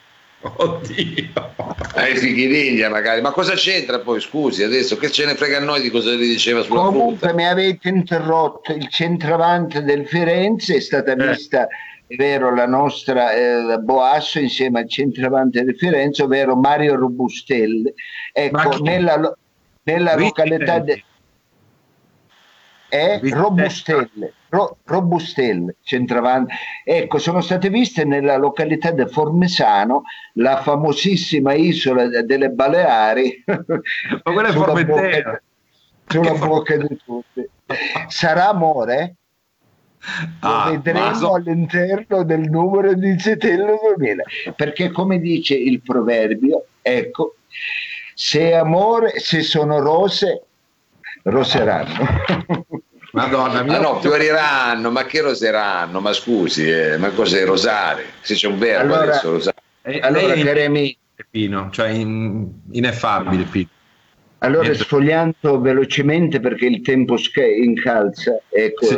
Oddio. 0.41 1.27
Eh, 1.95 2.15
fichidiglia 2.15 2.89
magari, 2.89 3.19
ma 3.21 3.31
cosa 3.31 3.53
c'entra 3.55 3.99
poi? 3.99 4.21
Scusi, 4.21 4.63
adesso 4.63 4.95
che 4.97 5.11
ce 5.11 5.25
ne 5.25 5.35
frega 5.35 5.57
a 5.57 5.61
noi 5.61 5.81
di 5.81 5.89
cosa 5.89 6.11
gli 6.11 6.19
diceva 6.27 6.61
sulla 6.63 6.79
Comunque 6.81 7.17
frutta? 7.27 7.33
mi 7.33 7.45
avete 7.47 7.89
interrotto, 7.89 8.71
il 8.73 8.87
centravanti 8.89 9.83
del 9.83 10.07
Firenze 10.07 10.75
è 10.75 10.79
stata 10.79 11.11
Eh. 11.11 11.15
vista 11.27 11.67
è 12.07 12.15
vero, 12.15 12.55
la 12.55 12.65
nostra 12.65 13.33
eh, 13.33 13.77
Boasso 13.79 14.39
insieme 14.39 14.79
al 14.79 14.89
centravanti 14.89 15.61
di 15.63 15.73
Firenze, 15.75 16.23
ovvero 16.23 16.55
Mario 16.55 16.95
Robustelli. 16.95 17.93
Ecco, 18.31 18.81
nella, 18.81 19.35
nella 19.83 20.15
località 20.15 20.79
de, 20.79 21.03
è 22.89 23.19
Robustelle, 23.21 24.33
Ro, 24.49 24.77
Robustelle, 24.83 25.75
centravanti. 25.83 26.53
Ecco, 26.83 27.19
sono 27.19 27.39
state 27.41 27.69
viste 27.69 28.03
nella 28.03 28.35
località 28.35 28.91
di 28.91 29.05
Formesano, 29.05 30.03
la 30.33 30.61
famosissima 30.61 31.53
isola 31.53 32.07
delle 32.23 32.49
Baleari. 32.49 33.43
Ma 33.45 34.33
quella 34.33 34.49
è 34.49 34.51
Formentera. 34.53 35.41
Sulla 36.07 36.33
bocca 36.33 36.75
di 36.75 36.97
tutti. 37.05 37.47
Sarà 38.07 38.49
amore? 38.49 39.15
Lo 40.41 40.49
ah, 40.49 40.69
vedremo 40.71 41.13
so... 41.13 41.33
all'interno 41.35 42.23
del 42.23 42.49
numero 42.49 42.93
di 42.93 43.17
Cetello 43.17 43.77
2000 43.97 44.23
perché 44.55 44.91
come 44.91 45.19
dice 45.19 45.55
il 45.55 45.81
proverbio 45.81 46.67
ecco 46.81 47.35
se 48.13 48.53
amore 48.53 49.19
se 49.19 49.41
sono 49.41 49.79
rose 49.79 50.45
roseranno 51.29 52.07
Madonna 53.11 53.63
mia. 53.63 53.79
Ma 53.79 53.79
no, 53.79 53.99
fioriranno, 53.99 54.91
ma 54.91 55.05
che 55.05 55.21
roseranno? 55.21 55.99
Ma 55.99 56.13
scusi, 56.13 56.69
eh, 56.69 56.97
ma 56.97 57.09
cos'è 57.09 57.43
rosare? 57.43 58.05
Se 58.21 58.35
c'è 58.35 58.47
un 58.47 58.59
verbo 58.59 58.93
allora, 58.93 59.11
adesso 59.11 59.31
rosare. 59.31 59.57
Eh, 59.81 59.99
allora, 59.99 60.35
cari 60.35 60.97
Pino, 61.29 61.69
cioè 61.71 61.89
in, 61.89 62.47
ineffabile 62.71 63.43
Pino. 63.43 63.67
Allora, 64.39 64.73
sfogliando 64.73 65.59
velocemente 65.59 66.39
perché 66.39 66.67
il 66.67 66.81
tempo 66.81 67.17
incalza, 67.43 68.39
ecco, 68.49 68.85
sì 68.85 68.97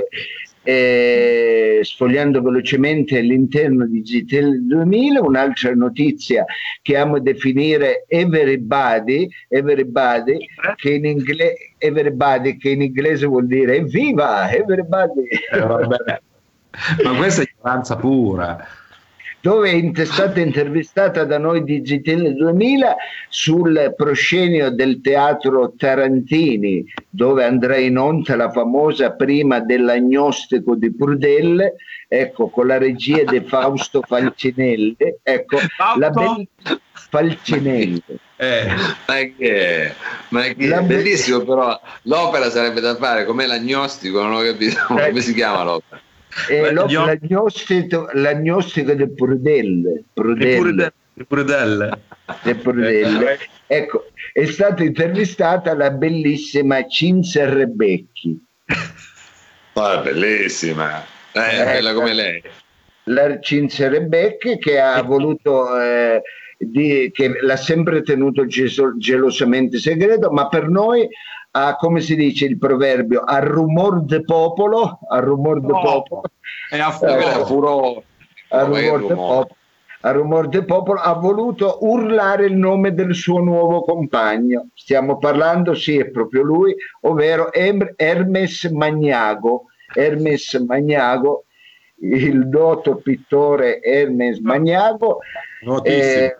eh, 0.63 1.79
sfogliando 1.81 2.41
velocemente 2.41 3.17
all'interno 3.17 3.85
di 3.87 4.01
GTL 4.01 4.59
2000 4.67 5.21
un'altra 5.21 5.73
notizia 5.73 6.45
che 6.81 6.97
amo 6.97 7.19
definire 7.19 8.05
everybody, 8.07 9.27
everybody, 9.47 10.45
che, 10.75 10.91
in 10.91 11.05
ingle- 11.05 11.55
everybody 11.77 12.57
che 12.57 12.69
in 12.69 12.81
inglese 12.81 13.25
vuol 13.25 13.47
dire 13.47 13.77
evviva 13.77 14.51
everybody. 14.51 15.27
Eh, 15.51 15.65
ma 17.03 17.15
questa 17.15 17.41
è 17.41 17.47
ignoranza 17.51 17.95
pura 17.95 18.65
dove 19.41 19.91
è 19.91 20.05
stata 20.05 20.39
intervistata 20.39 21.25
da 21.25 21.37
noi 21.39 21.63
di 21.63 21.81
GTL 21.81 22.33
2000 22.35 22.95
sul 23.27 23.93
proscenio 23.97 24.69
del 24.69 25.01
teatro 25.01 25.73
Tarantini, 25.75 26.85
dove 27.09 27.43
andrà 27.43 27.77
in 27.77 27.97
onda 27.97 28.35
la 28.35 28.51
famosa 28.51 29.11
prima 29.11 29.59
dell'agnostico 29.59 30.75
di 30.75 30.93
Prudelle, 30.93 31.73
ecco, 32.07 32.49
con 32.49 32.67
la 32.67 32.77
regia 32.77 33.23
di 33.23 33.41
Fausto 33.41 34.01
Falcinelli, 34.05 34.95
ecco, 35.23 35.57
la 35.97 36.09
be- 36.11 36.47
Falcinelli. 36.91 38.03
Eh, 38.35 38.65
ma 39.07 39.15
che, 39.37 39.93
ma 40.29 40.41
che 40.41 40.67
la 40.67 40.81
bellissimo 40.81 41.39
be- 41.39 41.45
però 41.45 41.81
l'opera 42.03 42.49
sarebbe 42.49 42.79
da 42.79 42.95
fare 42.95 43.25
come 43.25 43.45
l'agnostico 43.45 44.21
non 44.21 44.33
ho 44.33 44.41
capito 44.41 44.83
come 44.87 45.07
eh, 45.09 45.21
si 45.21 45.35
chiama 45.35 45.63
l'opera 45.63 46.01
eh, 46.49 46.71
lo, 46.71 46.85
l'agnostico, 46.87 48.09
l'agnostico 48.13 48.93
del 48.93 49.11
Prudelle. 49.11 50.03
Prudelle. 50.13 50.93
Prudelle. 51.27 51.99
Prudelle. 52.61 53.39
Ecco, 53.67 54.07
è 54.33 54.45
stata 54.45 54.83
intervistata 54.83 55.75
la 55.75 55.91
bellissima 55.91 56.87
Cinzia 56.87 57.49
Rebecchi. 57.49 58.39
Ah, 59.73 59.99
bellissima, 59.99 61.01
eh, 61.31 61.61
eh, 61.61 61.63
bella 61.63 61.93
come 61.93 62.13
lei. 62.13 62.43
La 63.05 63.39
Cinzia 63.39 63.87
Rebecchi 63.87 64.57
che 64.57 64.79
ha 64.79 65.01
voluto... 65.01 65.79
Eh, 65.79 66.21
di, 66.63 67.09
che 67.11 67.39
l'ha 67.41 67.57
sempre 67.57 68.03
tenuto 68.03 68.45
gelosamente 68.45 69.79
segreto, 69.79 70.29
ma 70.31 70.47
per 70.47 70.67
noi 70.67 71.07
a, 71.51 71.75
come 71.75 71.99
si 71.99 72.15
dice 72.15 72.45
il 72.45 72.57
proverbio, 72.57 73.21
a 73.21 73.39
rumor 73.39 74.03
de 74.03 74.23
popolo, 74.23 74.99
a 75.09 75.19
rumor 75.19 75.61
de 75.61 75.71
popolo, 75.71 76.21
è 76.69 76.77
a 76.79 76.97
eh, 77.01 77.45
furore, 77.45 78.03
a 78.49 78.63
rumor 78.63 79.07
de 79.07 79.13
popolo, 79.13 79.55
a 80.03 80.11
rumor 80.11 80.47
de 80.47 80.63
popolo 80.63 80.99
ha 80.99 81.13
voluto 81.13 81.77
urlare 81.81 82.45
il 82.45 82.55
nome 82.55 82.93
del 82.93 83.13
suo 83.13 83.39
nuovo 83.39 83.83
compagno. 83.83 84.69
Stiamo 84.73 85.17
parlando, 85.17 85.73
sì, 85.73 85.97
è 85.97 86.09
proprio 86.09 86.41
lui, 86.41 86.75
ovvero 87.01 87.51
Hermes 87.51 88.63
Magnago. 88.65 89.65
Hermes 89.93 90.53
Magnago, 90.53 91.43
il 91.99 92.47
noto 92.47 92.95
pittore 92.95 93.81
Hermes 93.81 94.39
Magnago, 94.39 95.19
eh, 95.83 96.37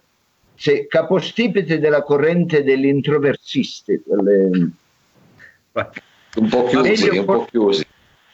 capostipite 0.87 1.79
della 1.79 2.01
corrente 2.01 2.63
degli 2.63 2.85
introversisti, 2.85 4.01
delle, 4.05 4.71
un 5.73 6.49
po' 6.49 6.63
chiusi, 6.65 7.05
meglio, 7.05 7.19
un 7.19 7.25
po' 7.25 7.45
chiusi. 7.45 7.85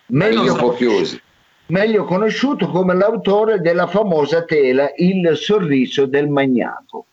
Meglio, 0.08 0.54
un 0.54 0.58
po' 0.58 0.74
chiusi. 0.74 1.22
meglio 1.68 2.06
conosciuto 2.06 2.70
come 2.70 2.96
l'autore 2.96 3.60
della 3.60 3.88
famosa 3.88 4.44
tela 4.44 4.92
Il 4.96 5.36
sorriso 5.36 6.06
del 6.06 6.30
magnaco. 6.30 7.06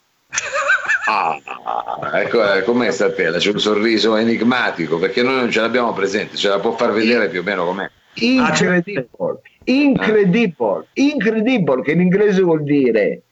Ah, 1.06 1.38
ecco 2.14 2.54
eh, 2.54 2.62
com'è 2.62 2.90
sta 2.90 3.10
tela, 3.10 3.36
c'è 3.36 3.50
un 3.50 3.60
sorriso 3.60 4.16
enigmatico 4.16 4.98
perché 4.98 5.22
noi 5.22 5.36
non 5.36 5.50
ce 5.50 5.60
l'abbiamo 5.60 5.92
presente, 5.92 6.36
ce 6.36 6.48
la 6.48 6.58
può 6.58 6.72
far 6.72 6.92
vedere 6.92 7.28
più 7.28 7.40
o 7.40 7.42
meno 7.42 7.64
com'è. 7.66 7.90
Incredibile, 8.14 9.08
incredibile, 9.64 10.86
incredibile, 10.94 11.82
che 11.82 11.92
in 11.92 12.00
inglese 12.00 12.40
vuol 12.40 12.62
dire 12.62 13.22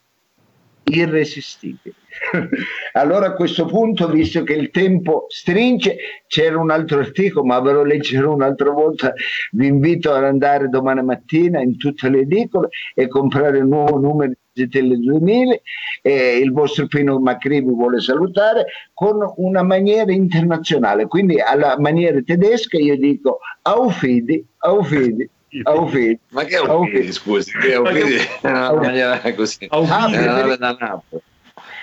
irresistibile. 0.84 1.94
allora 2.92 3.26
a 3.26 3.32
questo 3.32 3.64
punto, 3.66 4.08
visto 4.08 4.42
che 4.42 4.54
il 4.54 4.70
tempo 4.70 5.26
stringe, 5.28 5.96
c'era 6.26 6.58
un 6.58 6.70
altro 6.70 6.98
articolo, 6.98 7.44
ma 7.44 7.60
ve 7.60 7.72
lo 7.72 7.84
leggerò 7.84 8.34
un'altra 8.34 8.70
volta. 8.70 9.12
Vi 9.52 9.66
invito 9.66 10.12
ad 10.12 10.24
andare 10.24 10.68
domani 10.68 11.02
mattina 11.02 11.60
in 11.60 11.76
tutte 11.76 12.08
le 12.08 12.20
edicole 12.20 12.68
e 12.94 13.08
comprare 13.08 13.58
il 13.58 13.66
nuovo 13.66 13.98
numero 13.98 14.32
di 14.52 14.68
Tele 14.68 14.96
2000. 14.98 15.56
Eh, 16.02 16.38
il 16.38 16.52
vostro 16.52 16.86
Pino 16.86 17.18
Macri 17.18 17.60
vi 17.60 17.72
vuole 17.72 18.00
salutare 18.00 18.66
con 18.92 19.18
una 19.36 19.62
maniera 19.62 20.12
internazionale, 20.12 21.06
quindi 21.06 21.40
alla 21.40 21.78
maniera 21.78 22.20
tedesca 22.22 22.76
io 22.76 22.96
dico 22.96 23.38
aufidi, 23.62 24.44
aufidi. 24.58 25.28
Aufidi. 25.62 26.18
Ma 26.28 26.44
che 26.44 26.56
Aufidi, 26.56 27.12
scusi? 27.12 27.52
Che 27.58 27.74
Aufidi 27.74 28.16
è 28.40 28.48
una 28.48 28.72
maniera 28.80 29.34
così. 29.34 29.66
Aufidi. 29.68 30.16
Ah, 30.16 30.56
da 30.56 30.76
Napoli. 30.78 31.22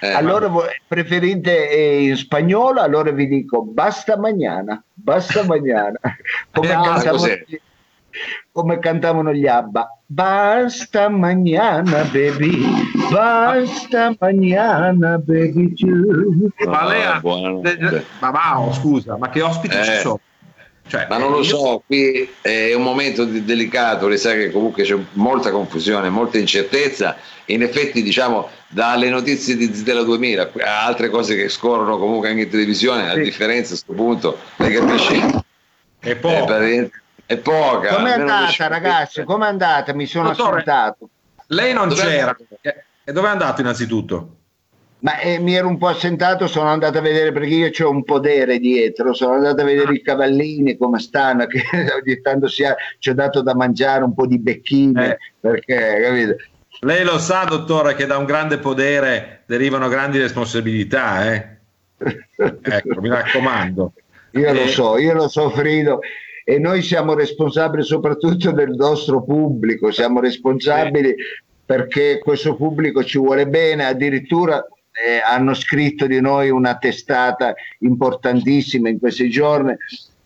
Eh, 0.01 0.13
allora 0.13 0.47
ma... 0.47 0.61
preferite 0.87 1.69
eh, 1.69 2.03
in 2.07 2.15
spagnolo, 2.15 2.79
allora 2.79 3.11
vi 3.11 3.27
dico 3.27 3.63
basta 3.63 4.17
mañana, 4.17 4.81
basta 4.93 5.43
mañana. 5.43 5.99
Come, 6.51 6.73
ah, 6.73 6.81
cantavano, 6.81 7.27
gli, 7.27 7.59
come 8.51 8.79
cantavano 8.79 9.33
gli 9.33 9.45
Abba. 9.45 9.99
Basta 10.05 11.09
mañana, 11.09 12.03
baby, 12.05 12.65
basta 13.11 14.15
mañana, 14.19 15.17
baby. 15.17 15.75
Ma 16.65 16.87
lei 16.87 17.03
ha... 17.03 17.21
Ma 18.19 18.29
va, 18.31 18.71
scusa, 18.71 19.17
ma 19.17 19.29
che 19.29 19.41
ospiti 19.41 19.77
eh. 19.77 19.83
ci 19.83 19.95
sono? 19.97 20.19
Cioè, 20.89 21.05
ma 21.07 21.17
non 21.17 21.29
lo 21.29 21.43
so, 21.43 21.83
qui 21.85 22.27
è 22.41 22.73
un 22.73 22.81
momento 22.81 23.23
delicato, 23.23 24.07
lei 24.07 24.17
sa 24.17 24.33
che 24.33 24.49
comunque 24.49 24.81
c'è 24.81 24.97
molta 25.11 25.51
confusione, 25.51 26.09
molta 26.09 26.39
incertezza. 26.39 27.15
In 27.45 27.61
effetti, 27.61 28.01
diciamo, 28.01 28.49
dalle 28.67 29.09
notizie 29.09 29.55
di 29.55 29.71
Zitella 29.71 30.01
2000 30.01 30.49
a 30.61 30.85
altre 30.85 31.09
cose 31.09 31.35
che 31.35 31.47
scorrono 31.47 31.99
comunque 31.99 32.29
anche 32.29 32.41
in 32.41 32.49
televisione, 32.49 33.05
la 33.05 33.13
differenza 33.13 33.75
a 33.75 33.77
questo 33.77 33.93
punto, 33.93 34.39
lei 34.55 34.73
capisce? 34.73 35.43
È 35.99 36.15
poca. 36.15 36.57
È, 36.57 36.89
è 37.27 37.37
poca. 37.37 37.93
Com'è 37.93 38.11
andata, 38.13 38.67
ragazzi? 38.67 39.23
Com'è 39.23 39.45
andata? 39.45 39.93
Mi 39.93 40.07
sono 40.07 40.29
Dottore, 40.29 40.49
ascoltato. 40.49 41.09
Lei 41.49 41.71
non 41.71 41.89
Dov'è 41.89 42.01
c'era. 42.01 42.35
E 43.03 43.11
dove 43.11 43.27
è 43.27 43.31
andato 43.31 43.61
innanzitutto? 43.61 44.37
Ma 45.01 45.17
eh, 45.19 45.39
mi 45.39 45.55
ero 45.55 45.67
un 45.67 45.77
po' 45.77 45.87
assentato, 45.87 46.47
sono 46.47 46.67
andato 46.67 46.97
a 46.97 47.01
vedere 47.01 47.31
perché 47.31 47.53
io 47.53 47.71
ho 47.85 47.89
un 47.89 48.03
podere 48.03 48.59
dietro, 48.59 49.13
sono 49.13 49.35
andato 49.35 49.61
a 49.61 49.65
vedere 49.65 49.93
i 49.93 50.01
cavallini 50.01 50.75
come 50.75 50.99
stanno, 50.99 51.47
che 51.47 51.63
ogni 51.71 52.21
tanto 52.21 52.47
si 52.47 52.65
ha, 52.65 52.75
ci 52.97 53.09
ho 53.09 53.13
dato 53.13 53.41
da 53.41 53.55
mangiare 53.55 54.03
un 54.03 54.13
po' 54.13 54.27
di 54.27 54.39
becchine, 54.39 55.11
eh. 55.11 55.17
perché 55.39 55.99
capito? 56.03 56.35
Lei 56.81 57.03
lo 57.05 57.17
sa, 57.17 57.45
dottore, 57.45 57.95
che 57.95 58.05
da 58.05 58.17
un 58.17 58.25
grande 58.25 58.57
podere 58.57 59.43
derivano 59.45 59.87
grandi 59.87 60.19
responsabilità, 60.19 61.33
eh? 61.33 61.57
ecco, 62.61 63.01
mi 63.01 63.09
raccomando. 63.09 63.93
Io 64.31 64.53
lo 64.53 64.61
eh. 64.61 64.67
so, 64.67 64.97
io 64.97 65.13
lo 65.13 65.27
so 65.27 65.49
Frido 65.49 65.99
e 66.43 66.59
noi 66.59 66.81
siamo 66.81 67.13
responsabili 67.13 67.83
soprattutto 67.83 68.51
del 68.51 68.71
nostro 68.71 69.23
pubblico, 69.23 69.91
siamo 69.91 70.19
responsabili 70.19 71.15
perché 71.65 72.19
questo 72.19 72.55
pubblico 72.55 73.03
ci 73.03 73.17
vuole 73.17 73.47
bene, 73.47 73.85
addirittura 73.85 74.65
eh, 74.91 75.21
hanno 75.21 75.53
scritto 75.53 76.07
di 76.07 76.19
noi 76.19 76.49
una 76.49 76.77
testata 76.77 77.53
importantissima 77.79 78.89
in 78.89 78.99
questi 78.99 79.29
giorni 79.29 79.75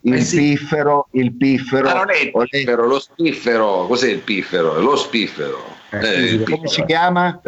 il 0.06 0.14
eh 0.14 0.20
sì. 0.20 0.36
piffero, 0.36 1.08
il 1.12 1.32
piffero. 1.34 1.84
Ma 1.84 1.94
non 1.94 2.10
è 2.10 2.18
il 2.18 2.32
piffero, 2.48 2.86
lo 2.86 2.98
spiffero. 2.98 3.86
Cos'è 3.86 4.10
il 4.10 4.20
piffero? 4.20 4.80
Lo 4.80 4.96
spiffero. 4.96 5.64
Eh, 5.90 5.96
eh, 5.96 6.36
piffero. 6.36 6.56
Come 6.56 6.68
si 6.68 6.84
chiama? 6.84 7.40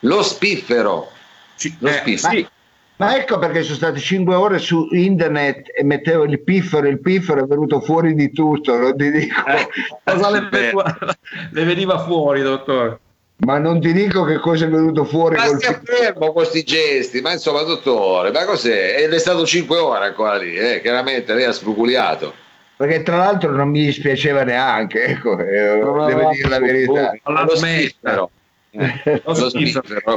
Lo 0.00 0.22
spiffero. 0.22 1.10
C- 1.56 1.74
lo 1.78 1.88
eh, 1.88 1.92
spiffero. 1.92 2.34
Sì. 2.34 2.48
Ma 2.96 3.16
ecco 3.16 3.38
perché 3.38 3.62
sono 3.62 3.76
state 3.76 3.98
5 3.98 4.34
ore 4.34 4.58
su 4.58 4.86
internet 4.92 5.70
e 5.76 5.82
mettevo 5.82 6.24
il 6.24 6.40
piffero, 6.40 6.86
il 6.86 7.00
piffero 7.00 7.42
è 7.42 7.46
venuto 7.46 7.80
fuori 7.80 8.14
di 8.14 8.30
tutto, 8.30 8.78
non 8.78 8.96
ti 8.96 9.10
dico. 9.10 9.44
Eh, 9.46 9.68
cosa 10.04 10.30
le, 10.30 10.48
veniva, 10.48 10.98
le 11.50 11.64
veniva 11.64 11.98
fuori, 12.04 12.42
dottore? 12.42 13.00
Ma 13.38 13.58
non 13.58 13.80
ti 13.80 13.92
dico 13.92 14.22
che 14.24 14.38
cosa 14.38 14.66
è 14.66 14.68
venuto 14.68 15.04
fuori. 15.04 15.34
Ma 15.36 15.46
stia 15.46 15.80
fermo 15.82 16.26
con 16.26 16.32
questi 16.32 16.62
gesti, 16.62 17.20
ma 17.20 17.32
insomma, 17.32 17.62
dottore, 17.62 18.30
ma 18.30 18.44
cos'è? 18.44 19.02
Ed 19.02 19.12
è 19.12 19.18
stato 19.18 19.44
5 19.44 19.78
ore 19.78 20.04
ancora 20.06 20.36
lì, 20.36 20.54
eh? 20.54 20.80
chiaramente 20.80 21.34
lei 21.34 21.44
ha 21.44 21.52
spruculiato. 21.52 22.32
Perché 22.76 23.02
tra 23.02 23.16
l'altro 23.16 23.50
non 23.50 23.68
mi 23.68 23.84
dispiaceva 23.84 24.44
neanche, 24.44 25.04
ecco, 25.04 25.38
eh, 25.38 25.78
devo 25.78 26.30
dire 26.32 26.48
la 26.48 26.58
verità. 26.58 27.12
Lo 27.24 27.56
smettero. 27.56 28.30
Eh, 28.74 29.22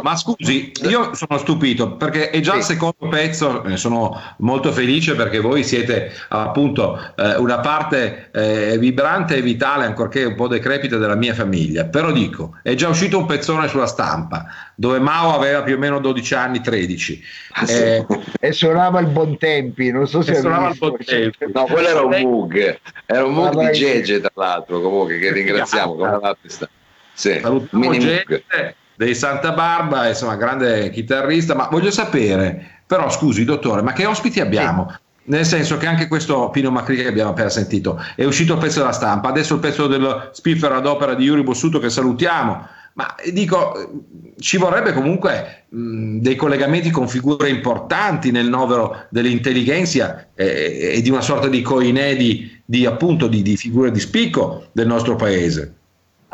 ma 0.01 0.15
scusi, 0.15 0.71
io 0.83 1.13
sono 1.13 1.37
stupito 1.37 1.97
perché 1.97 2.29
è 2.29 2.39
già 2.39 2.53
sì. 2.53 2.57
il 2.59 2.63
secondo 2.63 3.09
pezzo, 3.09 3.61
ne 3.63 3.75
sono 3.75 4.17
molto 4.37 4.71
felice 4.71 5.13
perché 5.15 5.39
voi 5.39 5.61
siete 5.65 6.13
appunto 6.29 6.97
eh, 7.17 7.35
una 7.35 7.59
parte 7.59 8.29
eh, 8.31 8.77
vibrante 8.77 9.35
e 9.35 9.41
vitale, 9.41 9.83
ancorché 9.83 10.23
un 10.23 10.35
po' 10.35 10.47
decrepita 10.47 10.95
della 10.95 11.15
mia 11.15 11.33
famiglia. 11.33 11.83
Però 11.83 12.13
dico, 12.13 12.57
è 12.63 12.75
già 12.75 12.87
uscito 12.87 13.17
un 13.17 13.25
pezzone 13.25 13.67
sulla 13.67 13.87
stampa 13.87 14.45
dove 14.75 14.99
Mao 14.99 15.35
aveva 15.35 15.61
più 15.63 15.75
o 15.75 15.77
meno 15.77 15.99
12 15.99 16.33
anni, 16.33 16.61
13. 16.61 17.21
Ah, 17.51 17.71
eh, 17.71 18.05
e 18.39 18.51
suonava 18.53 18.99
il 19.01 19.07
Bontempi, 19.07 19.91
non 19.91 20.07
so 20.07 20.21
se 20.21 20.35
suonava 20.35 20.69
il 20.69 20.77
Bontempi. 20.77 21.51
No, 21.53 21.65
quello 21.65 21.87
era 21.89 22.01
un 22.01 22.21
mug, 22.21 22.79
era 23.05 23.25
un 23.25 23.33
mug 23.33 23.69
di 23.69 23.77
Gege 23.77 24.21
tra 24.21 24.31
l'altro, 24.33 24.79
comunque 24.79 25.19
che 25.19 25.31
ringraziamo 25.33 25.95
come 25.95 26.19
l'artista. 26.21 26.69
Sì, 27.15 27.39
Salutiamo 27.41 27.97
gente 27.97 28.75
dei 28.95 29.15
Santa 29.15 29.51
Barba, 29.51 30.07
insomma, 30.07 30.35
grande 30.35 30.89
chitarrista, 30.89 31.55
ma 31.55 31.67
voglio 31.71 31.91
sapere, 31.91 32.81
però 32.85 33.09
scusi 33.09 33.45
dottore, 33.45 33.81
ma 33.81 33.93
che 33.93 34.05
ospiti 34.05 34.39
abbiamo? 34.39 34.87
Sì. 34.89 35.03
Nel 35.27 35.45
senso 35.45 35.77
che 35.77 35.87
anche 35.87 36.07
questo 36.07 36.49
Pino 36.51 36.69
Macri 36.69 36.97
che 36.97 37.07
abbiamo 37.07 37.31
appena 37.31 37.49
sentito 37.49 37.99
è 38.15 38.23
uscito 38.25 38.53
il 38.53 38.59
pezzo 38.59 38.79
della 38.79 38.91
stampa, 38.91 39.29
adesso 39.29 39.55
il 39.55 39.59
pezzo 39.59 39.87
dello 39.87 40.29
spiffero 40.33 40.75
ad 40.75 40.85
opera 40.85 41.15
di 41.15 41.23
Yuri 41.23 41.41
Bossuto 41.41 41.79
che 41.79 41.89
salutiamo, 41.89 42.67
ma 42.93 43.15
dico, 43.33 44.03
ci 44.37 44.57
vorrebbe 44.57 44.93
comunque 44.93 45.65
mh, 45.69 46.19
dei 46.19 46.35
collegamenti 46.35 46.91
con 46.91 47.07
figure 47.07 47.49
importanti 47.49 48.29
nel 48.29 48.47
novero 48.47 49.07
dell'intelligenza 49.09 50.27
eh, 50.35 50.91
e 50.93 51.01
di 51.01 51.09
una 51.09 51.21
sorta 51.21 51.47
di 51.47 51.61
coinè 51.61 52.15
di, 52.15 52.61
di, 52.63 52.85
appunto, 52.85 53.27
di, 53.27 53.41
di 53.41 53.57
figure 53.57 53.89
di 53.89 53.99
spicco 53.99 54.67
del 54.73 54.85
nostro 54.85 55.15
paese 55.15 55.73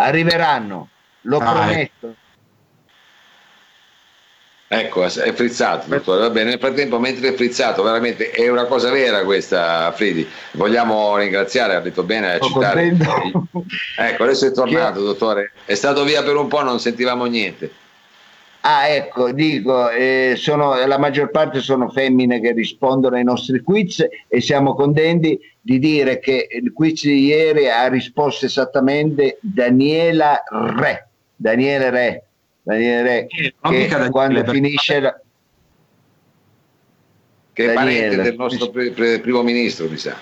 arriveranno, 0.05 0.89
lo 1.21 1.37
ah, 1.37 1.51
prometto. 1.51 2.15
Ecco, 4.73 5.03
è 5.03 5.33
frizzato, 5.33 5.89
dottore. 5.89 6.21
Va 6.21 6.29
bene, 6.29 6.51
nel 6.51 6.59
frattempo, 6.59 6.97
mentre 6.97 7.27
è 7.27 7.33
frizzato, 7.33 7.83
veramente 7.83 8.31
è 8.31 8.47
una 8.47 8.63
cosa 8.63 8.89
vera 8.89 9.25
questa, 9.25 9.91
Fridi. 9.91 10.25
Vogliamo 10.51 11.17
ringraziare, 11.17 11.75
ha 11.75 11.81
detto 11.81 12.03
bene 12.03 12.35
a 12.35 12.39
citare. 12.39 12.95
Ecco, 13.97 14.23
adesso 14.23 14.47
è 14.47 14.51
tornato, 14.53 15.01
dottore. 15.01 15.51
È 15.65 15.73
stato 15.73 16.05
via 16.05 16.23
per 16.23 16.37
un 16.37 16.47
po', 16.47 16.63
non 16.63 16.79
sentivamo 16.79 17.25
niente. 17.25 17.69
Ah, 18.61 18.87
ecco, 18.87 19.33
dico, 19.33 19.89
eh, 19.89 20.35
sono, 20.37 20.75
la 20.85 20.97
maggior 20.97 21.31
parte 21.31 21.59
sono 21.59 21.89
femmine 21.89 22.39
che 22.39 22.53
rispondono 22.53 23.17
ai 23.17 23.23
nostri 23.25 23.59
quiz 23.61 24.07
e 24.27 24.39
siamo 24.39 24.73
contenti 24.75 25.37
di 25.61 25.77
dire 25.77 26.19
che 26.19 26.47
il 26.49 26.73
quiz 26.73 27.03
di 27.03 27.25
ieri 27.25 27.69
ha 27.69 27.87
risposto 27.87 28.45
esattamente 28.45 29.37
Daniela 29.41 30.43
Re. 30.49 31.07
Daniele 31.35 31.89
Re. 31.91 32.23
Daniele 32.63 33.01
Re, 33.03 33.27
che 33.27 33.53
Daniele 33.61 34.09
quando 34.09 34.43
finisce 34.45 34.99
la... 34.99 35.21
Che 37.53 37.69
è 37.69 37.73
parente 37.73 38.21
del 38.21 38.35
nostro 38.35 38.69
primo 38.69 39.43
ministro, 39.43 39.89
mi 39.89 39.97
sa. 39.97 40.15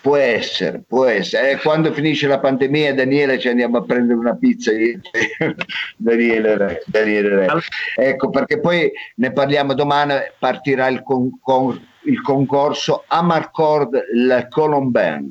Può 0.00 0.16
essere, 0.16 0.82
può 0.86 1.06
essere. 1.06 1.52
Eh, 1.52 1.56
quando 1.56 1.92
finisce 1.92 2.26
la 2.26 2.38
pandemia, 2.38 2.94
Daniele, 2.94 3.38
ci 3.38 3.48
andiamo 3.48 3.78
a 3.78 3.82
prendere 3.84 4.18
una 4.18 4.36
pizza. 4.36 4.70
Daniele, 5.96 6.56
Re, 6.58 6.82
Daniele 6.86 7.28
Re. 7.28 7.48
Ecco, 7.96 8.28
perché 8.28 8.60
poi 8.60 8.90
ne 9.16 9.32
parliamo 9.32 9.72
domani, 9.72 10.14
partirà 10.38 10.88
il, 10.88 11.02
con, 11.02 11.38
con, 11.40 11.82
il 12.04 12.20
concorso 12.22 13.04
Amarcord 13.06 14.06
La 14.14 14.48
Colombin. 14.48 15.30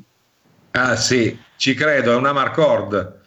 Ah 0.72 0.96
sì, 0.96 1.38
ci 1.56 1.74
credo, 1.74 2.12
è 2.12 2.16
un 2.16 2.26
Amarcord. 2.26 3.22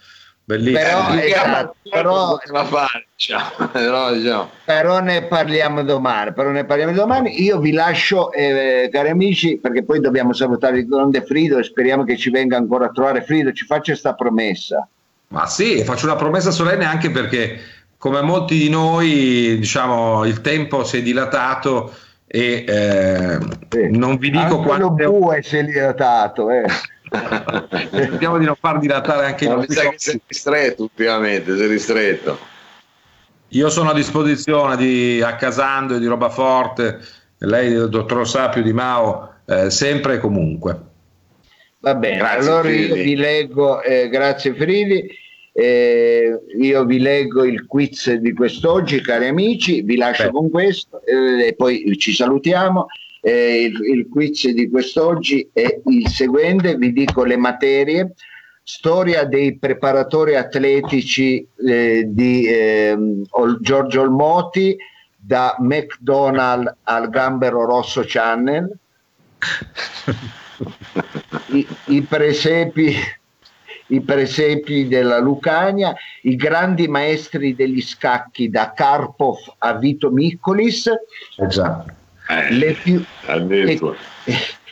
Bellissimo. 0.48 0.80
Però, 0.80 1.14
esatto, 1.14 1.76
però, 1.90 2.38
però, 3.74 4.14
diciamo. 4.14 4.50
però, 4.64 5.00
ne 5.02 5.24
parliamo 5.24 5.84
domani. 5.84 6.32
Però 6.32 6.52
ne 6.52 6.64
parliamo 6.64 6.94
domani. 6.94 7.42
Io 7.44 7.60
vi 7.60 7.74
lascio, 7.74 8.32
eh, 8.32 8.90
cari 8.90 9.10
amici, 9.10 9.58
perché 9.58 9.84
poi 9.84 10.00
dobbiamo 10.00 10.32
salutare 10.32 10.80
il 10.80 10.88
grande 10.88 11.26
Frido 11.26 11.58
e 11.58 11.64
speriamo 11.64 12.06
che 12.06 12.16
ci 12.16 12.30
venga 12.30 12.56
ancora 12.56 12.86
a 12.86 12.92
trovare. 12.92 13.24
Frido, 13.24 13.52
ci 13.52 13.66
faccia 13.66 13.92
questa 13.92 14.14
promessa. 14.14 14.88
Ma 15.30 15.46
sì, 15.48 15.84
faccio 15.84 16.06
una 16.06 16.16
promessa 16.16 16.52
solenne 16.52 16.86
anche 16.86 17.12
perché, 17.12 17.60
come 17.98 18.22
molti 18.22 18.58
di 18.58 18.70
noi, 18.70 19.58
diciamo, 19.60 20.24
il 20.24 20.40
tempo 20.40 20.86
si 20.86 21.00
è 21.00 21.02
dilatato 21.02 21.94
e 22.28 22.66
eh, 22.68 23.40
sì. 23.70 23.90
non 23.90 24.18
vi 24.18 24.30
dico 24.30 24.62
quanto. 24.62 24.92
Bue 24.92 25.42
si 25.42 25.58
è 25.58 25.64
dilatato, 25.64 26.50
eh. 26.50 26.66
Cerchiamo 27.90 28.38
di 28.38 28.46
non 28.46 28.56
far 28.60 28.80
dilatare 28.80 29.28
anche 29.28 29.48
no, 29.48 29.60
mi 29.60 29.66
sa 29.70 29.90
che 29.90 29.96
sei 29.98 30.22
ristretto 30.28 30.84
ultimamente, 30.84 31.56
sei 31.56 31.68
ristretto. 31.68 32.38
Io 33.52 33.70
sono 33.70 33.92
a 33.92 33.94
disposizione 33.94 34.76
di 34.76 35.22
Accasando 35.22 35.96
e 35.96 36.00
di 36.00 36.06
Roba 36.06 36.30
Forte, 36.30 37.00
lei, 37.40 37.72
il 37.72 37.88
dottor 37.88 38.28
Sapio 38.28 38.62
di 38.62 38.74
Mao, 38.74 39.36
eh, 39.46 39.70
sempre 39.70 40.16
e 40.16 40.20
comunque. 40.20 40.80
Va 41.80 41.96
bene, 41.96 42.18
grazie, 42.18 42.40
allora 42.40 42.64
Fridi. 42.64 42.88
io 42.88 42.94
vi 42.96 43.16
leggo, 43.16 43.82
eh, 43.82 44.10
grazie 44.10 44.54
Fridi, 44.54 45.10
eh, 45.60 46.40
io 46.60 46.86
vi 46.86 47.00
leggo 47.00 47.44
il 47.44 47.66
quiz 47.66 48.14
di 48.14 48.32
quest'oggi, 48.34 49.02
cari 49.02 49.28
amici, 49.28 49.82
vi 49.82 49.96
lascio 49.96 50.26
Beh. 50.26 50.32
con 50.32 50.52
questo 50.52 51.02
eh, 51.04 51.48
e 51.48 51.56
poi 51.56 51.98
ci 51.98 52.14
salutiamo. 52.14 52.86
Eh, 53.22 53.64
il, 53.64 53.96
il 53.96 54.08
quiz 54.08 54.48
di 54.50 54.70
quest'oggi 54.70 55.50
è 55.52 55.82
il 55.88 56.08
seguente, 56.10 56.76
vi 56.76 56.94
dico 56.94 57.24
le 57.24 57.38
materie 57.38 58.14
storia 58.62 59.24
dei 59.24 59.58
preparatori 59.58 60.36
atletici 60.36 61.48
eh, 61.66 62.04
di 62.06 62.46
eh, 62.46 62.96
Giorgio 63.60 64.02
Olmoti 64.02 64.78
da 65.16 65.56
McDonald's 65.58 66.72
al 66.84 67.10
Gambero 67.10 67.66
Rosso 67.66 68.04
Channel 68.06 68.72
I, 71.48 71.68
i, 71.86 72.02
presepi 72.02 72.96
i 73.88 74.02
presepi 74.02 74.88
della 74.88 75.20
Lucania 75.20 75.96
i 76.24 76.36
grandi 76.36 76.88
maestri 76.88 77.56
degli 77.56 77.82
scacchi 77.82 78.50
da 78.50 78.74
Karpov 78.74 79.38
a 79.60 79.74
Vito 79.74 80.10
Miccolis 80.10 80.90
esatto 81.38 82.06
eh, 82.30 82.52
le 82.52 82.74
più, 82.74 83.02
e, 83.26 83.80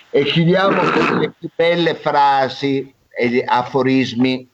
e, 0.10 0.24
chiudiamo 0.26 0.82
con 0.92 1.20
le 1.20 1.34
più 1.38 1.50
belle 1.56 1.96
frasi 1.96 2.94
e 3.18 3.44
aforismi 3.46 4.46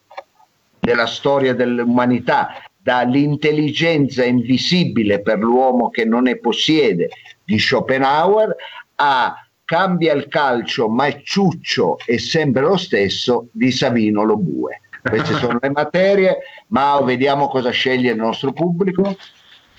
della 0.78 1.06
storia 1.06 1.52
dell'umanità, 1.52 2.62
dall'intelligenza 2.76 4.24
invisibile 4.24 5.20
per 5.20 5.38
l'uomo 5.38 5.90
che 5.90 6.04
non 6.04 6.24
ne 6.24 6.38
possiede 6.38 7.10
di 7.44 7.58
Schopenhauer 7.58 8.54
a 8.96 9.34
cambia 9.72 10.12
il 10.12 10.28
calcio 10.28 10.90
ma 10.90 11.06
è 11.06 11.22
ciuccio 11.24 11.96
e 12.04 12.18
sempre 12.18 12.60
lo 12.60 12.76
stesso 12.76 13.48
di 13.52 13.72
Savino 13.72 14.22
Lobue. 14.22 14.82
Queste 15.00 15.34
sono 15.36 15.56
le 15.62 15.70
materie. 15.70 16.40
Mao, 16.66 17.02
vediamo 17.04 17.48
cosa 17.48 17.70
sceglie 17.70 18.10
il 18.10 18.18
nostro 18.18 18.52
pubblico. 18.52 19.16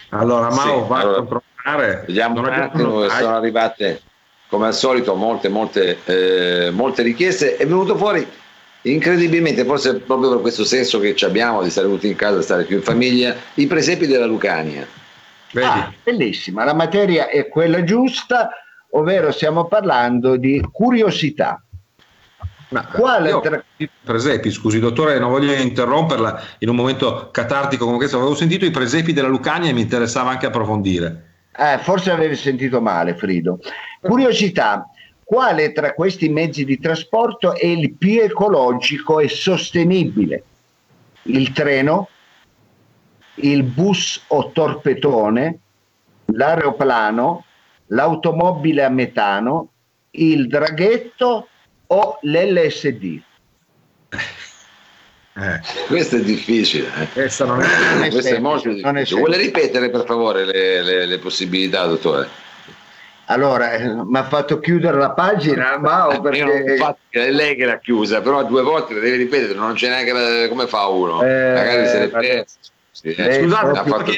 Allora, 0.10 0.50
Mao 0.50 0.82
sì, 0.82 0.90
va 0.90 0.98
allora, 0.98 1.18
a 1.18 1.24
controllare. 1.24 2.04
Vediamo 2.08 2.40
un 2.40 2.46
attimo, 2.48 3.08
sono 3.08 3.36
arrivate 3.36 4.02
come 4.48 4.66
al 4.66 4.74
solito 4.74 5.14
molte, 5.14 5.48
molte, 5.50 6.00
eh, 6.06 6.72
molte 6.72 7.04
richieste. 7.04 7.58
È 7.58 7.68
venuto 7.68 7.96
fuori 7.96 8.28
incredibilmente, 8.82 9.64
forse 9.64 10.00
proprio 10.00 10.32
per 10.32 10.42
questo 10.42 10.66
senso 10.66 10.98
che 10.98 11.16
abbiamo 11.24 11.62
di 11.62 11.70
stare 11.70 11.88
tutti 11.88 12.08
in 12.08 12.16
casa, 12.16 12.42
stare 12.42 12.64
più 12.64 12.78
in 12.78 12.84
famiglia, 12.84 13.36
i 13.54 13.68
presepi 13.68 14.08
della 14.08 14.26
Lucania. 14.26 14.88
Ah, 15.62 15.94
bellissima, 16.04 16.64
la 16.64 16.74
materia 16.74 17.30
è 17.30 17.48
quella 17.48 17.84
giusta, 17.84 18.50
ovvero 18.96 19.32
stiamo 19.32 19.66
parlando 19.66 20.36
di 20.36 20.64
curiosità. 20.72 21.62
Ma, 22.70 22.88
Quale 22.88 23.30
io, 23.30 23.40
tra... 23.40 23.64
presepi, 24.04 24.50
scusi 24.50 24.80
dottore, 24.80 25.20
non 25.20 25.30
voglio 25.30 25.54
interromperla 25.54 26.42
in 26.60 26.70
un 26.70 26.76
momento 26.76 27.30
catartico 27.32 27.86
come 27.86 27.98
questo, 27.98 28.18
avevo 28.18 28.34
sentito 28.34 28.66
i 28.66 28.72
presepi 28.72 29.14
della 29.14 29.28
Lucania 29.28 29.70
e 29.70 29.74
mi 29.74 29.82
interessava 29.82 30.32
anche 30.32 30.48
approfondire. 30.48 31.32
Eh, 31.56 31.78
forse 31.80 32.10
avevi 32.10 32.36
sentito 32.36 32.82
male, 32.82 33.16
Frido. 33.16 33.60
Curiosità, 34.02 34.90
quale 35.24 35.72
tra 35.72 35.94
questi 35.94 36.30
mezzi 36.30 36.66
di 36.66 36.80
trasporto 36.80 37.56
è 37.56 37.68
il 37.68 37.94
più 37.94 38.22
ecologico 38.22 39.20
e 39.20 39.30
sostenibile? 39.30 40.44
Il 41.24 41.52
treno, 41.52 42.10
il 43.36 43.62
bus 43.62 44.24
o 44.28 44.52
torpetone, 44.52 45.60
l'aeroplano, 46.26 47.46
l'automobile 47.94 48.84
a 48.84 48.90
metano, 48.90 49.70
il 50.12 50.48
draghetto 50.48 51.48
o 51.88 52.18
l'LSD? 52.22 53.22
Eh. 55.36 55.60
Questo 55.88 56.18
è 56.18 56.22
difficile. 56.22 56.90
Eh. 57.02 57.08
Questa 57.12 57.46
non 57.46 57.62
è, 57.62 57.68
non 57.94 58.04
è, 58.04 58.10
Questo 58.10 58.36
è 58.36 58.40
molto 58.40 58.70
difficile. 58.70 59.20
Vuole 59.20 59.38
ripetere 59.38 59.90
per 59.90 60.06
favore 60.06 60.46
le, 60.46 60.84
le, 60.84 61.06
le 61.06 61.18
possibilità, 61.18 61.86
dottore? 61.86 62.42
Allora, 63.28 63.72
eh, 63.72 63.88
mi 63.88 64.18
ha 64.18 64.24
fatto 64.26 64.60
chiudere 64.60 64.98
la 64.98 65.12
pagina, 65.12 65.78
ma 65.80 66.10
eh, 66.10 66.22
perché... 66.22 66.78
Fatto, 66.78 67.00
è 67.10 67.32
lei 67.32 67.56
che 67.56 67.66
l'ha 67.66 67.80
chiusa, 67.80 68.22
però 68.22 68.44
due 68.44 68.62
volte 68.62 68.94
le 68.94 69.00
deve 69.00 69.16
ripetere, 69.16 69.54
non 69.54 69.74
c'è 69.74 69.88
neanche 69.88 70.12
la... 70.12 70.48
come 70.50 70.68
fa 70.68 70.88
uno. 70.88 71.24
Eh, 71.24 71.54
Magari 71.54 71.88
se 71.88 72.12
le 72.12 72.40
eh, 72.40 72.46
sì, 72.92 73.08
eh. 73.08 73.42
Scusate, 73.42 73.90
fatto... 73.90 74.14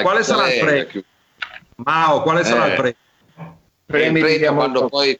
quale 0.00 0.22
sarà 0.22 0.50
il 0.50 0.64
premio? 0.64 1.04
Mao, 1.76 2.22
quale 2.22 2.44
sarà 2.44 2.66
il 2.66 2.96
premio? 3.86 4.18
Il 4.18 4.24
premio 4.24 4.54
quando 4.54 4.88
poi 4.88 5.18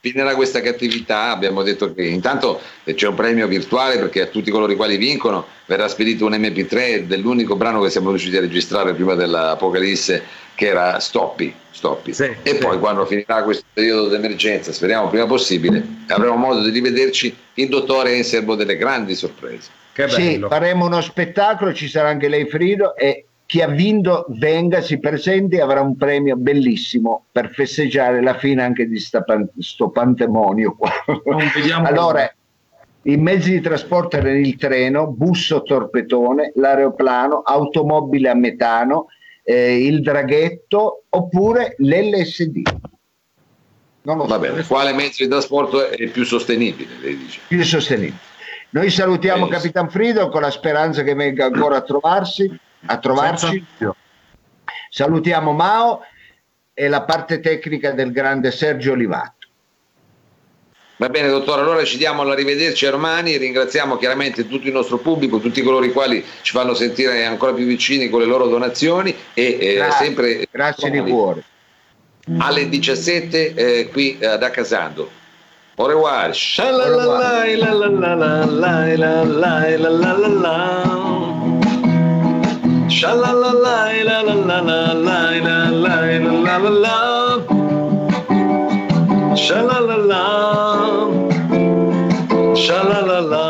finirà 0.00 0.34
questa 0.34 0.60
cattività, 0.60 1.30
abbiamo 1.30 1.62
detto 1.62 1.94
che 1.94 2.04
intanto 2.04 2.60
c'è 2.84 3.08
un 3.08 3.14
premio 3.14 3.46
virtuale 3.46 3.98
perché 3.98 4.20
a 4.20 4.26
tutti 4.26 4.50
coloro 4.50 4.70
i 4.70 4.76
quali 4.76 4.98
vincono 4.98 5.46
verrà 5.66 5.88
spedito 5.88 6.26
un 6.26 6.32
MP3 6.32 7.04
dell'unico 7.04 7.56
brano 7.56 7.80
che 7.80 7.88
siamo 7.88 8.10
riusciti 8.10 8.36
a 8.36 8.40
registrare 8.40 8.92
prima 8.92 9.14
dell'Apocalisse 9.14 10.22
che 10.54 10.66
era 10.66 10.98
Stoppi. 11.00 11.54
Stoppi. 11.70 12.12
Sì, 12.12 12.30
e 12.42 12.50
sì. 12.50 12.58
poi 12.58 12.78
quando 12.78 13.04
finirà 13.04 13.42
questo 13.42 13.64
periodo 13.72 14.08
d'emergenza, 14.08 14.72
speriamo 14.72 15.08
prima 15.08 15.26
possibile, 15.26 15.84
avremo 16.06 16.36
modo 16.36 16.62
di 16.62 16.70
rivederci, 16.70 17.34
il 17.54 17.68
dottore 17.68 18.10
è 18.10 18.16
in 18.16 18.24
serbo 18.24 18.54
delle 18.54 18.76
grandi 18.76 19.14
sorprese. 19.14 19.70
Sì, 20.08 20.44
faremo 20.48 20.86
uno 20.86 21.00
spettacolo, 21.00 21.72
ci 21.72 21.88
sarà 21.88 22.08
anche 22.08 22.28
lei 22.28 22.46
Frido 22.46 22.94
e 22.94 23.26
chi 23.46 23.60
ha 23.60 23.68
vinto 23.68 24.24
venga, 24.28 24.80
si 24.80 24.98
presenti 24.98 25.56
e 25.56 25.60
avrà 25.60 25.80
un 25.80 25.96
premio 25.96 26.36
bellissimo 26.36 27.26
per 27.30 27.50
festeggiare 27.50 28.22
la 28.22 28.34
fine 28.34 28.62
anche 28.62 28.88
di 28.88 28.98
questo 29.54 29.90
pandemonio 29.90 30.74
qua. 30.76 30.90
allora, 31.84 32.32
i 33.02 33.16
mezzi 33.16 33.50
di 33.50 33.60
trasporto 33.60 34.16
erano 34.16 34.38
il 34.38 34.56
treno, 34.56 35.08
bus 35.08 35.50
o 35.50 35.62
torpetone, 35.62 36.52
l'aeroplano, 36.56 37.42
automobile 37.44 38.30
a 38.30 38.34
metano, 38.34 39.08
eh, 39.42 39.84
il 39.84 40.00
draghetto 40.00 41.04
oppure 41.10 41.74
l'LSD. 41.78 42.62
Non 44.02 44.16
lo 44.16 44.22
so. 44.22 44.28
Va 44.28 44.38
bene, 44.38 44.64
quale 44.64 44.92
mezzo 44.94 45.22
di 45.22 45.28
trasporto 45.28 45.86
è 45.86 46.08
più 46.08 46.24
sostenibile? 46.24 46.96
Lei 47.00 47.16
dice? 47.18 47.40
Più 47.46 47.62
sostenibile. 47.62 48.32
Noi 48.70 48.90
salutiamo. 48.90 49.46
Capitan 49.46 49.88
Frido 49.88 50.30
con 50.30 50.40
la 50.40 50.50
speranza 50.50 51.02
che 51.02 51.14
venga 51.14 51.44
ancora 51.44 51.76
a 51.76 51.82
trovarsi 51.82 52.50
a 52.86 52.98
trovarci. 52.98 53.64
Salutiamo 54.90 55.52
Mao 55.52 56.02
e 56.72 56.88
la 56.88 57.02
parte 57.02 57.40
tecnica 57.40 57.92
del 57.92 58.12
grande 58.12 58.50
Sergio 58.50 58.92
Olivato. 58.92 59.32
Va 60.96 61.08
bene, 61.08 61.28
dottore, 61.28 61.60
allora 61.60 61.82
ci 61.82 61.96
diamo 61.96 62.22
l'arrivederci 62.22 62.86
a 62.86 62.90
Romani, 62.90 63.36
ringraziamo 63.36 63.96
chiaramente 63.96 64.46
tutto 64.46 64.68
il 64.68 64.72
nostro 64.72 64.98
pubblico, 64.98 65.40
tutti 65.40 65.60
coloro 65.60 65.84
i 65.84 65.90
quali 65.90 66.24
ci 66.42 66.52
fanno 66.52 66.72
sentire 66.74 67.24
ancora 67.24 67.52
più 67.52 67.66
vicini 67.66 68.08
con 68.08 68.20
le 68.20 68.26
loro 68.26 68.46
donazioni 68.46 69.14
e 69.34 69.58
eh, 69.60 69.74
grazie, 69.74 70.04
sempre 70.04 70.46
grazie 70.48 70.90
di 70.90 71.00
cuore. 71.00 71.42
Alle 72.38 72.68
17 72.68 73.54
eh, 73.54 73.88
qui 73.88 74.18
ad 74.22 74.42
Accasando. 74.42 75.10
Au 75.76 75.86
revoir. 75.86 76.32
Sha 82.96 83.12
la 83.12 83.32
la 83.32 83.50
la 83.50 83.90
la 84.08 84.18
la 84.22 84.34
la 84.48 84.58
la 84.62 84.78
la 85.04 85.18
la 85.34 85.56
la 85.84 85.96
la 86.44 86.58
la 86.58 86.70
la 86.84 86.98
Sha 89.34 89.58
la 89.68 89.78
la 89.88 89.96
la 90.10 90.22
Sha 92.54 92.78
la 92.90 93.00
la 93.08 93.18
la 93.32 93.46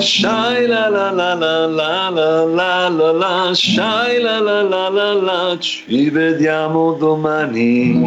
Shai 0.00 0.66
la 0.66 0.88
la 0.88 1.10
la 1.10 1.34
la 1.34 1.66
la 1.66 2.08
la 2.08 2.30
la 2.58 2.88
la 2.88 3.10
la 3.12 3.52
Shai 3.52 4.22
la 4.24 4.38
la 4.40 4.62
la 4.62 4.88
la 4.88 5.08
la 5.28 5.58
Ci 5.60 6.08
vediamo 6.08 6.92
domani 6.94 8.00